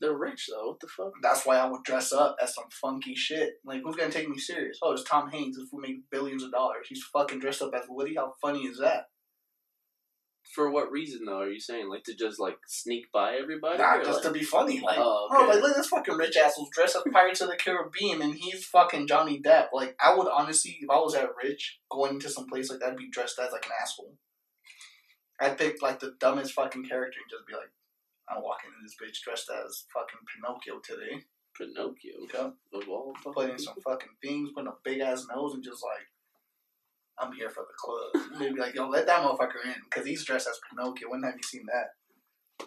[0.00, 0.68] They're rich though.
[0.68, 1.12] What the fuck?
[1.22, 3.54] that's why I would dress up as some funky shit.
[3.64, 4.78] Like who's gonna take me serious?
[4.82, 5.58] Oh, it's Tom Hanks.
[5.58, 8.14] If we make billions of dollars, he's fucking dressed up as Woody.
[8.16, 9.06] How funny is that?
[10.54, 11.40] For what reason though?
[11.40, 13.78] Are you saying like to just like sneak by everybody?
[13.78, 14.80] Nah, just to be funny.
[14.80, 15.46] Like, Oh, okay.
[15.46, 19.06] like look, this fucking rich asshole's dressed up Pirates of the Caribbean, and he's fucking
[19.08, 19.66] Johnny Depp.
[19.74, 22.90] Like, I would honestly, if I was that rich, going to some place like that,
[22.90, 24.14] I'd be dressed as like an asshole.
[25.40, 27.70] I'd pick like the dumbest fucking character and just be like,
[28.30, 31.24] I'm walking in this bitch dressed as fucking Pinocchio today.
[31.56, 32.12] Pinocchio.
[32.24, 32.52] Okay.
[32.74, 36.06] Of all fucking in some fucking things, putting a big ass nose, and just like,
[37.18, 38.38] I'm here for the club.
[38.38, 41.10] They'd be like, yo, let that motherfucker in, because he's dressed as Pinocchio.
[41.10, 42.66] When have you seen that?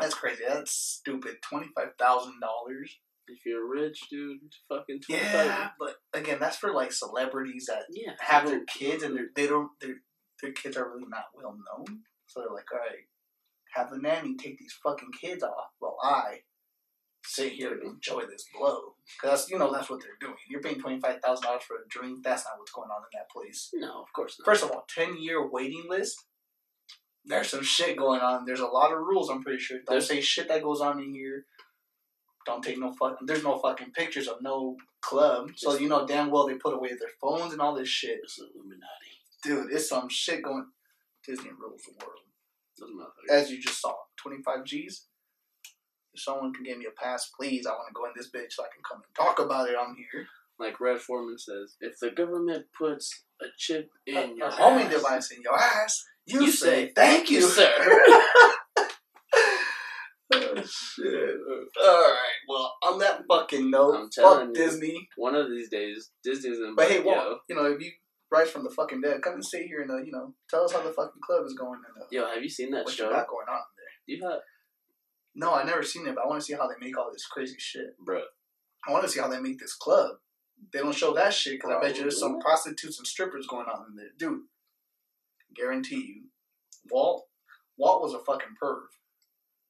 [0.00, 0.42] That's crazy.
[0.48, 1.36] That's stupid.
[1.42, 2.98] Twenty five thousand dollars.
[3.26, 4.38] If you're rich, dude,
[4.68, 5.32] fucking 25.
[5.32, 8.12] Yeah, but again, that's for like celebrities that Yeah.
[8.20, 9.94] have their kids and they're, they don't their
[10.42, 12.00] their kids are really not well known.
[12.26, 13.06] So they're like, all right,
[13.74, 16.40] have the nanny take these fucking kids off while I
[17.26, 18.94] sit here and enjoy this blow.
[19.20, 20.36] Because you know that's what they're doing.
[20.48, 22.22] You're paying twenty five thousand dollars for a drink.
[22.22, 23.70] That's not what's going on in that place.
[23.74, 24.44] No, of course not.
[24.44, 26.16] First of all, ten year waiting list.
[27.26, 28.44] There's some shit going on.
[28.44, 29.30] There's a lot of rules.
[29.30, 29.78] I'm pretty sure.
[29.78, 31.46] Don't There's- say shit that goes on in here.
[32.44, 33.26] Don't take no fucking.
[33.26, 35.48] There's no fucking pictures of no club.
[35.56, 38.18] So you know damn well they put away their phones and all this shit.
[38.22, 38.82] It's Illuminati.
[39.42, 40.66] Dude, it's some shit going.
[41.26, 42.20] Disney rules the world.
[42.78, 43.10] Doesn't matter.
[43.30, 45.06] As you just saw, 25 G's.
[46.12, 48.52] If someone can give me a pass, please, I want to go in this bitch
[48.52, 50.26] so I can come and talk about it on here.
[50.58, 54.88] Like Red Foreman says, if the government puts a chip in A, your a homing
[54.88, 57.72] device in your ass, you, You say, say, thank you, sir.
[60.32, 61.36] oh, shit.
[61.84, 64.54] Alright, well, on that fucking note, I'm fuck you.
[64.54, 65.08] Disney.
[65.16, 66.74] One of these days, Disney's gonna.
[66.76, 67.90] But hey, well, yo, you know, if you
[68.34, 70.72] rise from the fucking dead, come and sit here and, uh, you know, tell us
[70.72, 73.08] how the fucking club is going and uh, yo, have you seen that what show?
[73.08, 73.94] going on there.
[74.16, 74.40] You have,
[75.34, 77.26] No, I never seen it, but I want to see how they make all this
[77.26, 77.96] crazy shit.
[78.04, 78.22] bro.
[78.86, 80.16] I want to see how they make this club.
[80.72, 83.66] They don't show that shit because I bet you there's some prostitutes and strippers going
[83.66, 84.40] on in there, dude.
[85.54, 86.22] Guarantee you,
[86.90, 87.24] Walt.
[87.76, 88.82] Walt was a fucking perv.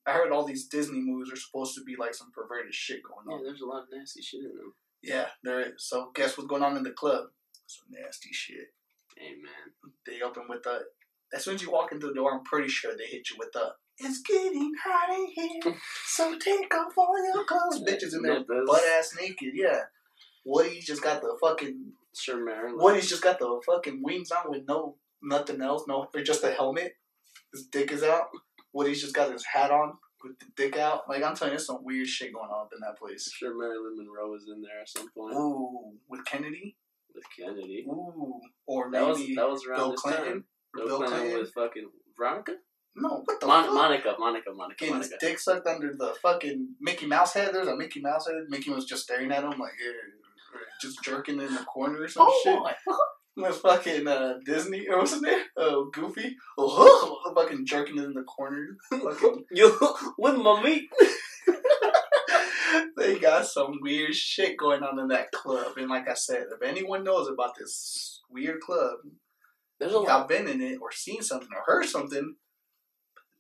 [0.07, 3.27] I heard all these Disney movies are supposed to be like some perverted shit going
[3.27, 3.41] on.
[3.43, 4.75] Yeah, there's a lot of nasty shit in them.
[5.03, 5.73] Yeah, there is.
[5.79, 7.27] So guess what's going on in the club?
[7.67, 8.73] Some nasty shit.
[9.17, 10.81] Hey man, They open with the.
[11.33, 13.53] As soon as you walk into the door, I'm pretty sure they hit you with
[13.53, 13.73] the.
[13.99, 17.83] It's getting hot in here, so take off all your clothes.
[17.89, 19.53] Bitches in there, butt ass naked.
[19.55, 19.83] Yeah.
[20.45, 21.93] Woody's just got the fucking.
[22.15, 22.77] sure, Marilyn.
[22.79, 25.85] Woody's just got the fucking wings on with no nothing else.
[25.89, 26.95] No, or just a helmet.
[27.53, 28.27] His dick is out.
[28.73, 31.09] Woody's just got his hat on with the dick out.
[31.09, 33.31] Like I'm telling you, there's some weird shit going on up in that place.
[33.33, 36.77] Sure, Marilyn Monroe was in there at some point Ooh, with Kennedy.
[37.15, 37.85] With Kennedy.
[37.89, 40.25] Ooh, or That was maybe that was around Bill this Clinton.
[40.25, 40.45] time.
[40.75, 41.41] Bill, Bill Clinton, Clinton.
[41.41, 42.53] with fucking Veronica.
[42.97, 43.75] No, what the Mon- fuck?
[43.75, 45.27] Monica, Monica, Monica, Getting his Monica.
[45.27, 47.53] dick sucked under the fucking Mickey Mouse head.
[47.53, 48.37] There's a Mickey Mouse head.
[48.49, 49.73] Mickey was just staring at him like,
[50.81, 52.59] just jerking in the corner or some shit.
[53.37, 55.41] With fucking uh, Disney or what's his name?
[55.57, 56.37] Oh, Goofy.
[56.57, 58.77] Oh, fucking jerking in the corner.
[58.93, 59.77] Fucking, You
[60.17, 60.85] with my meat?
[62.97, 65.77] They got some weird shit going on in that club.
[65.77, 68.99] And like I said, if anyone knows about this weird club,
[69.79, 72.37] There's a I've been in it or seen something or heard something,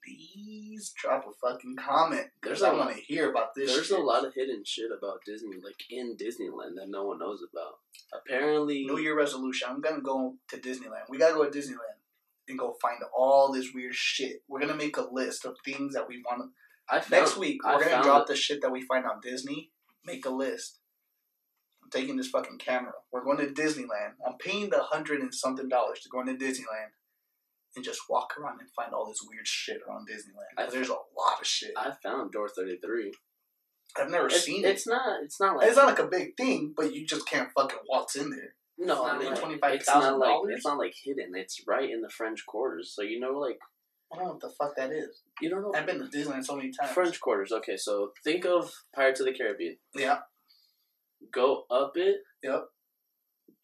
[0.04, 2.26] please drop a fucking comment.
[2.42, 3.72] There's I want to hear about this.
[3.72, 3.98] There's shit.
[3.98, 7.74] a lot of hidden shit about Disney, like in Disneyland, that no one knows about.
[8.12, 9.68] Apparently, New Year resolution.
[9.70, 11.08] I'm gonna go to Disneyland.
[11.08, 12.00] We gotta go to Disneyland
[12.48, 14.42] and go find all this weird shit.
[14.48, 16.50] We're gonna make a list of things that we want.
[16.88, 18.28] I found, Next week, we're gonna drop it.
[18.28, 19.70] the shit that we find on Disney.
[20.04, 20.80] Make a list.
[21.82, 22.92] I'm taking this fucking camera.
[23.10, 24.14] We're going to Disneyland.
[24.26, 26.92] I'm paying the hundred and something dollars to go into Disneyland
[27.76, 30.56] and just walk around and find all this weird shit around Disneyland.
[30.56, 31.72] 'Cause I- There's a lot of shit.
[31.76, 33.14] I found Door Thirty Three.
[33.96, 34.70] I've never It's, seen it's it.
[34.72, 35.22] It's not.
[35.22, 38.16] It's not like It's not like a big thing, but you just can't fucking waltz
[38.16, 38.56] in there.
[38.76, 39.34] No, not I mean, like
[39.74, 40.54] it's not like $25,000?
[40.54, 41.34] it's not like hidden.
[41.36, 42.92] It's right in the French quarters.
[42.94, 43.58] So you know, like
[44.14, 45.22] I don't know what the fuck that is.
[45.40, 46.92] you don't know I've been to Disneyland so many times.
[46.92, 47.52] French quarters.
[47.52, 49.76] Okay, so think of Pirates of the Caribbean.
[49.94, 50.18] Yeah.
[51.32, 52.16] Go up it.
[52.42, 52.64] Yep.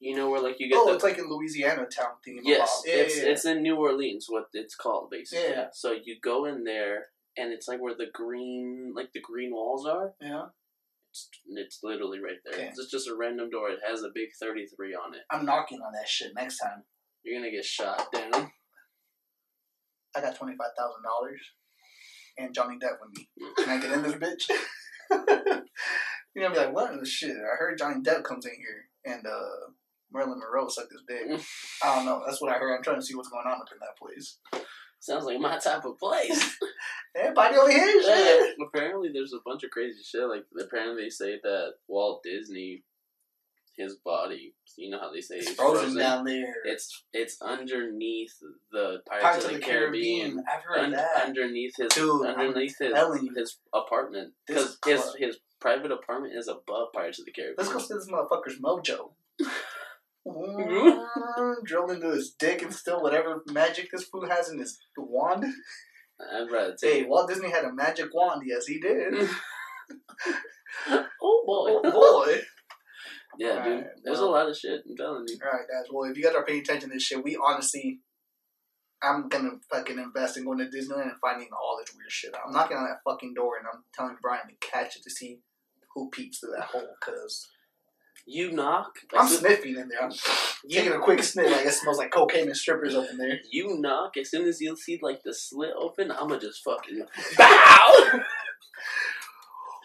[0.01, 2.41] You know where like you get Oh, the it's like in Louisiana town thing.
[2.43, 2.83] yes, uh-huh.
[2.87, 3.31] Yeah, it's yeah, yeah.
[3.33, 4.27] it's in New Orleans.
[4.29, 5.51] What it's called basically.
[5.51, 5.67] Yeah.
[5.75, 9.87] So you go in there, and it's like where the green like the green walls
[9.87, 10.13] are.
[10.21, 10.45] yeah.
[11.13, 12.55] It's, it's literally right there.
[12.55, 12.69] Okay.
[12.75, 13.69] It's just a random door.
[13.69, 15.21] It has a big thirty three on it.
[15.31, 16.85] I'm knocking on that shit next time.
[17.23, 18.53] You're gonna get shot down.
[20.17, 21.41] I got twenty five thousand dollars
[22.39, 23.29] and Johnny Depp with me.
[23.59, 24.51] Can I get in this bitch?
[26.35, 27.37] You're gonna be like, what in the shit?
[27.37, 29.71] I heard Johnny Depp comes in here and uh
[30.13, 31.41] Marilyn Monroe sucked his dick.
[31.85, 32.23] I don't know.
[32.27, 32.75] That's what I heard.
[32.77, 34.39] I'm trying to see what's going on up in that place.
[34.99, 36.57] Sounds like my type of place.
[37.17, 38.57] Everybody over here, Yeah, shit.
[38.61, 40.23] apparently there's a bunch of crazy shit.
[40.29, 42.83] Like apparently they say that Walt Disney,
[43.77, 46.55] his body, you know how they say It's he's frozen down there.
[46.65, 48.35] It's it's underneath
[48.73, 50.45] the Pirates, Pirates of the, Caribbean.
[50.53, 51.27] I've heard Un- that.
[51.27, 52.93] underneath his Dude, I'm underneath his
[53.37, 57.57] his apartment because his his private apartment is above Pirates of the Caribbean.
[57.59, 59.13] Let's go see this motherfucker's mojo.
[60.27, 65.45] Mm, drill into his dick and still whatever magic this fool has in his wand.
[66.21, 67.05] I'd rather take Hey.
[67.05, 68.43] Walt Disney had a magic wand.
[68.45, 69.15] Yes, he did.
[70.89, 71.81] oh boy!
[71.89, 72.41] oh boy.
[73.41, 73.87] yeah, dude.
[74.05, 74.29] There's well.
[74.29, 74.83] a lot of shit.
[74.89, 75.37] I'm telling you.
[75.43, 75.91] All right, guys.
[75.91, 78.01] Well, if you guys are paying attention to this shit, we honestly,
[79.03, 82.35] I'm gonna fucking invest in going to Disneyland and finding all this weird shit.
[82.47, 85.39] I'm knocking on that fucking door and I'm telling Brian to catch it to see
[85.95, 86.87] who peeps through that hole.
[87.03, 87.49] Cause
[88.27, 88.99] You knock.
[89.17, 90.03] I'm soon- sniffing in there.
[90.03, 90.13] I'm
[90.69, 91.51] taking a quick sniff.
[91.51, 93.41] Like it smells like cocaine and strippers up in there.
[93.51, 96.11] You knock as soon as you see like the slit open.
[96.13, 97.03] I'ma just fucking
[97.39, 98.21] bow.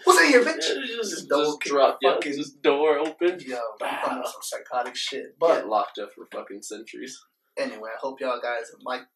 [0.06, 0.58] What's in here, bitch?
[0.60, 3.39] just, Just double just drop, yeah, fucking- just door open.
[3.39, 5.38] Yo, I'm on some psychotic shit.
[5.39, 7.20] But But locked up for fucking centuries.
[7.58, 9.08] anyway, I hope y'all guys liked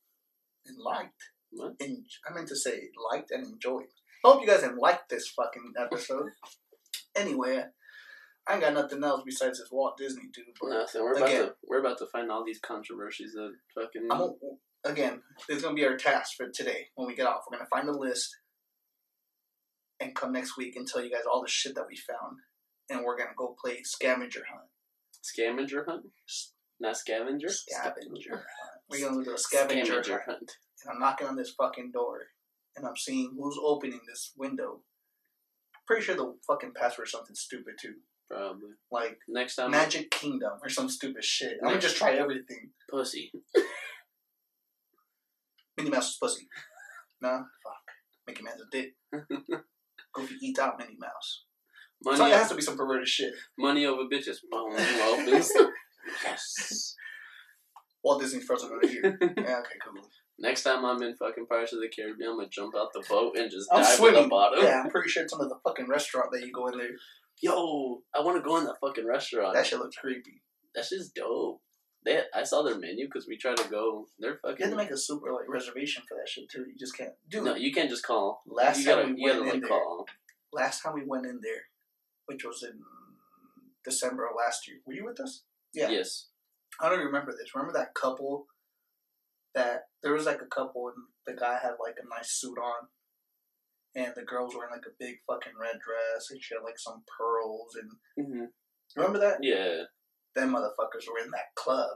[0.65, 1.13] and liked.
[1.51, 1.73] What?
[1.81, 3.87] I meant to say liked and enjoyed.
[4.25, 6.29] I hope you guys have liked this fucking episode.
[7.15, 7.63] anyway,
[8.47, 10.45] I ain't got nothing else besides this Walt Disney dude.
[10.59, 11.01] But Nothing.
[11.03, 11.45] We're about Again.
[11.45, 14.07] to we're about to find all these controversies that fucking.
[14.11, 14.31] I'm
[14.85, 17.43] again, this is gonna be our task for today when we get off.
[17.49, 18.35] We're gonna find a list
[19.99, 22.37] and come next week and tell you guys all the shit that we found.
[22.89, 24.69] And we're gonna go play scavenger hunt.
[25.21, 26.05] scavenger hunt.
[26.79, 27.49] Not scavenger.
[27.49, 28.81] Scavenger hunt.
[28.89, 30.23] We're gonna do a scavenger, hunt.
[30.25, 30.51] hunt.
[30.83, 32.27] and I'm knocking on this fucking door,
[32.75, 34.81] and I'm seeing who's opening this window.
[35.85, 37.95] Pretty sure the fucking password is something stupid too,
[38.29, 38.69] Probably.
[38.91, 41.57] like Next time, Magic Kingdom or some stupid shit.
[41.61, 42.71] I'm gonna just try everything.
[42.89, 43.31] pussy.
[45.77, 46.47] Minnie Mouse is pussy.
[47.21, 47.83] Nah, fuck.
[48.27, 48.93] Mickey Mouse is dick.
[50.13, 51.43] Goofy eats out Minnie Mouse.
[52.03, 53.33] Money, So it has to be some perverted shit.
[53.57, 54.37] money over bitches.
[54.51, 54.73] Boom.
[56.23, 56.95] Yes.
[58.03, 59.17] Walt Disney's frozen over here.
[59.21, 60.01] Yeah, okay, cool.
[60.39, 63.35] Next time I'm in fucking Pirates of the Caribbean, I'm gonna jump out the boat
[63.37, 64.23] and just I'm dive to swimming.
[64.23, 64.63] the bottom.
[64.63, 66.87] Yeah, I'm pretty sure it's under the fucking restaurant that you go in there.
[67.41, 69.53] Yo, I want to go in that fucking restaurant.
[69.53, 70.41] That shit looks creepy.
[70.73, 71.61] That's just dope.
[72.05, 74.07] They, I saw their menu because we tried to go.
[74.19, 74.57] They're fucking.
[74.59, 76.65] You have to make a super like reservation for that shit too.
[76.67, 77.11] You just can't.
[77.29, 78.41] Dude, no, you can't just call.
[78.47, 80.05] last you time gotta, we you gotta went in like there, call.
[80.53, 81.63] last time we went in there,
[82.27, 82.79] which was in
[83.83, 84.77] December of last year.
[84.85, 85.43] Were you with us?
[85.73, 85.89] Yeah.
[85.89, 86.27] Yes.
[86.79, 87.53] I don't even remember this.
[87.53, 88.47] Remember that couple
[89.55, 92.87] that there was like a couple and the guy had like a nice suit on
[93.95, 97.03] and the girls wearing like a big fucking red dress and she had like some
[97.17, 98.45] pearls and hmm
[98.95, 99.39] remember that?
[99.41, 99.83] Yeah.
[100.35, 101.89] Them motherfuckers were in that club.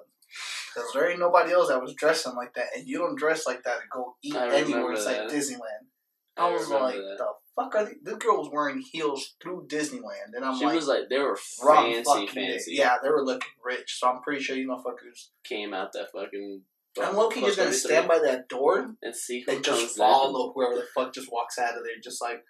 [0.74, 3.64] Because there ain't nobody else that was dressing like that and you don't dress like
[3.64, 5.30] that to go eat I anywhere it's like.
[5.30, 5.88] Disneyland.
[6.36, 7.16] I I was like, that.
[7.20, 7.92] the fuck are they?
[8.02, 11.36] This girl was wearing heels through Disneyland, and I'm she like, was like, they were
[11.38, 12.72] fancy, fucking fancy.
[12.76, 12.82] day.
[12.82, 15.30] Yeah, they were looking rich, so I'm pretty sure you motherfuckers.
[15.44, 16.62] Came out that fucking.
[17.02, 20.04] I'm low just gonna stand by that door and see who and just in.
[20.04, 22.44] follow whoever the fuck just walks out of there, just like,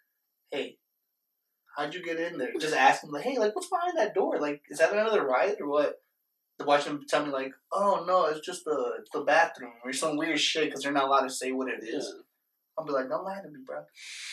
[0.52, 0.78] hey,
[1.76, 2.52] how'd you get in there?
[2.60, 4.40] Just ask them like, hey, like, what's behind that door?
[4.40, 6.00] Like, is that another riot or what?
[6.60, 9.92] To watch them tell me like, oh no, it's just the it's the bathroom or
[9.92, 12.14] some weird shit because they're not allowed to say what it is.
[12.14, 12.22] Yeah.
[12.78, 13.84] I'll be like, don't lie to me, bro.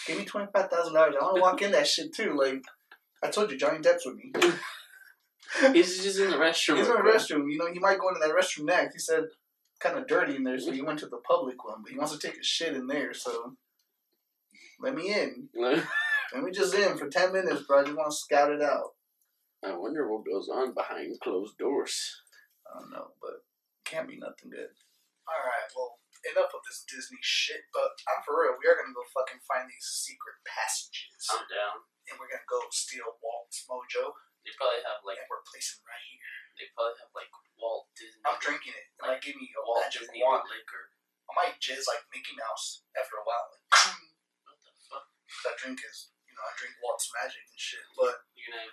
[0.06, 1.14] Give me twenty five thousand dollars.
[1.18, 2.36] I want to walk in that shit too.
[2.38, 2.62] Like,
[3.22, 4.32] I told you, Johnny Depp's with me.
[5.72, 6.76] He's just in the restroom.
[6.76, 7.50] He's in the restroom.
[7.50, 8.94] You know, he might go into that restroom next.
[8.94, 9.24] He said,
[9.80, 11.82] kind of dirty in there, so he went to the public one.
[11.82, 13.56] But he wants to take a shit in there, so
[14.78, 15.48] let me in.
[16.32, 17.80] Let me just in for ten minutes, bro.
[17.80, 18.94] I just want to scout it out.
[19.66, 21.92] I wonder what goes on behind closed doors.
[22.64, 23.42] I don't know, but
[23.84, 24.70] can't be nothing good.
[25.26, 25.98] All right, well,
[26.32, 27.66] enough of this Disney shit.
[27.74, 28.54] But I'm for real.
[28.56, 31.82] We are gonna go fucking find these secret passages, I'm down.
[32.08, 34.14] and we're gonna go steal Walt's mojo.
[34.46, 36.34] They probably have like and we're placing right here.
[36.56, 37.28] they probably have like
[37.60, 38.22] Walt Disney.
[38.24, 38.86] I'm drinking it.
[38.96, 40.46] It might give me a Walt Disney wand.
[40.48, 40.84] liquor.
[41.28, 43.46] I might jizz like Mickey Mouse after a while.
[43.52, 43.66] Like,
[44.48, 45.06] What the fuck?
[45.46, 47.84] that drink is, you know, I drink Walt's Magic and shit.
[47.92, 48.72] But You're gonna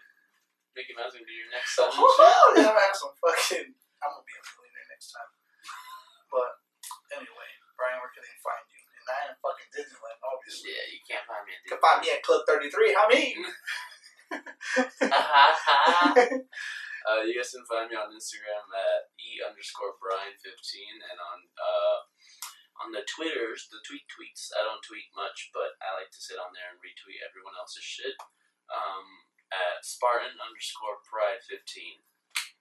[0.72, 2.00] Mickey Mouse gonna be your next so, son.
[2.00, 3.68] and yeah, I'm gonna have some fucking.
[4.00, 5.32] I'm gonna be a millionaire next time.
[6.32, 6.64] But
[7.18, 8.78] anyway, Brian, where can they find you?
[8.78, 10.72] And I am fucking Disneyland, obviously.
[10.72, 12.94] Yeah, you can't find me at You can find me at Club 33.
[12.94, 13.36] How me?
[17.08, 21.40] uh, you guys can find me on Instagram at e underscore Brian fifteen and on
[21.56, 22.04] uh
[22.84, 24.54] on the Twitters, the tweet tweets.
[24.54, 27.86] I don't tweet much, but I like to sit on there and retweet everyone else's
[27.86, 28.14] shit.
[28.68, 32.04] Um, at Spartan underscore Pride fifteen.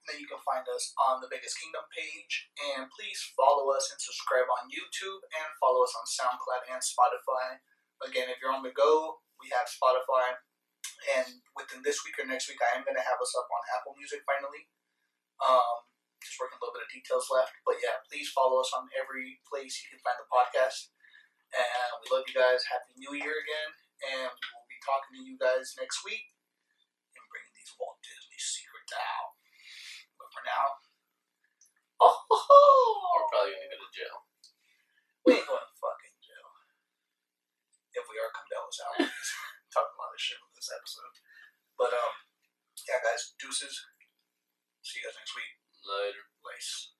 [0.06, 2.50] then you can find us on the Biggest Kingdom page.
[2.74, 7.58] And please follow us and subscribe on YouTube and follow us on SoundCloud and Spotify.
[8.06, 10.38] Again, if you're on the go, we have Spotify.
[11.18, 13.62] And within this week or next week, I am going to have us up on
[13.74, 14.70] Apple Music finally.
[15.42, 15.84] Um,
[16.22, 17.54] just working a little bit of details left.
[17.66, 20.92] But yeah, please follow us on every place you can find the podcast.
[21.54, 22.66] And we love you guys.
[22.68, 23.70] Happy New Year again.
[24.12, 26.28] And we will be talking to you guys next week
[27.16, 29.38] and bringing these Walt Disney secrets out.
[30.20, 30.66] But for now,
[32.04, 34.18] oh, We're probably gonna go to jail.
[35.24, 36.48] we ain't going to fucking jail.
[37.96, 38.96] If we are, come down us out.
[39.72, 41.14] Talking a lot of shit with this episode.
[41.80, 42.14] But, um,
[42.88, 43.74] yeah, guys, deuces.
[44.84, 45.65] See you guys next week.
[45.86, 46.26] Later.
[46.42, 46.98] Lace.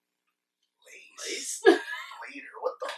[0.86, 1.18] Lace.
[1.26, 1.62] Lace?
[1.66, 2.54] Later.
[2.62, 2.90] What the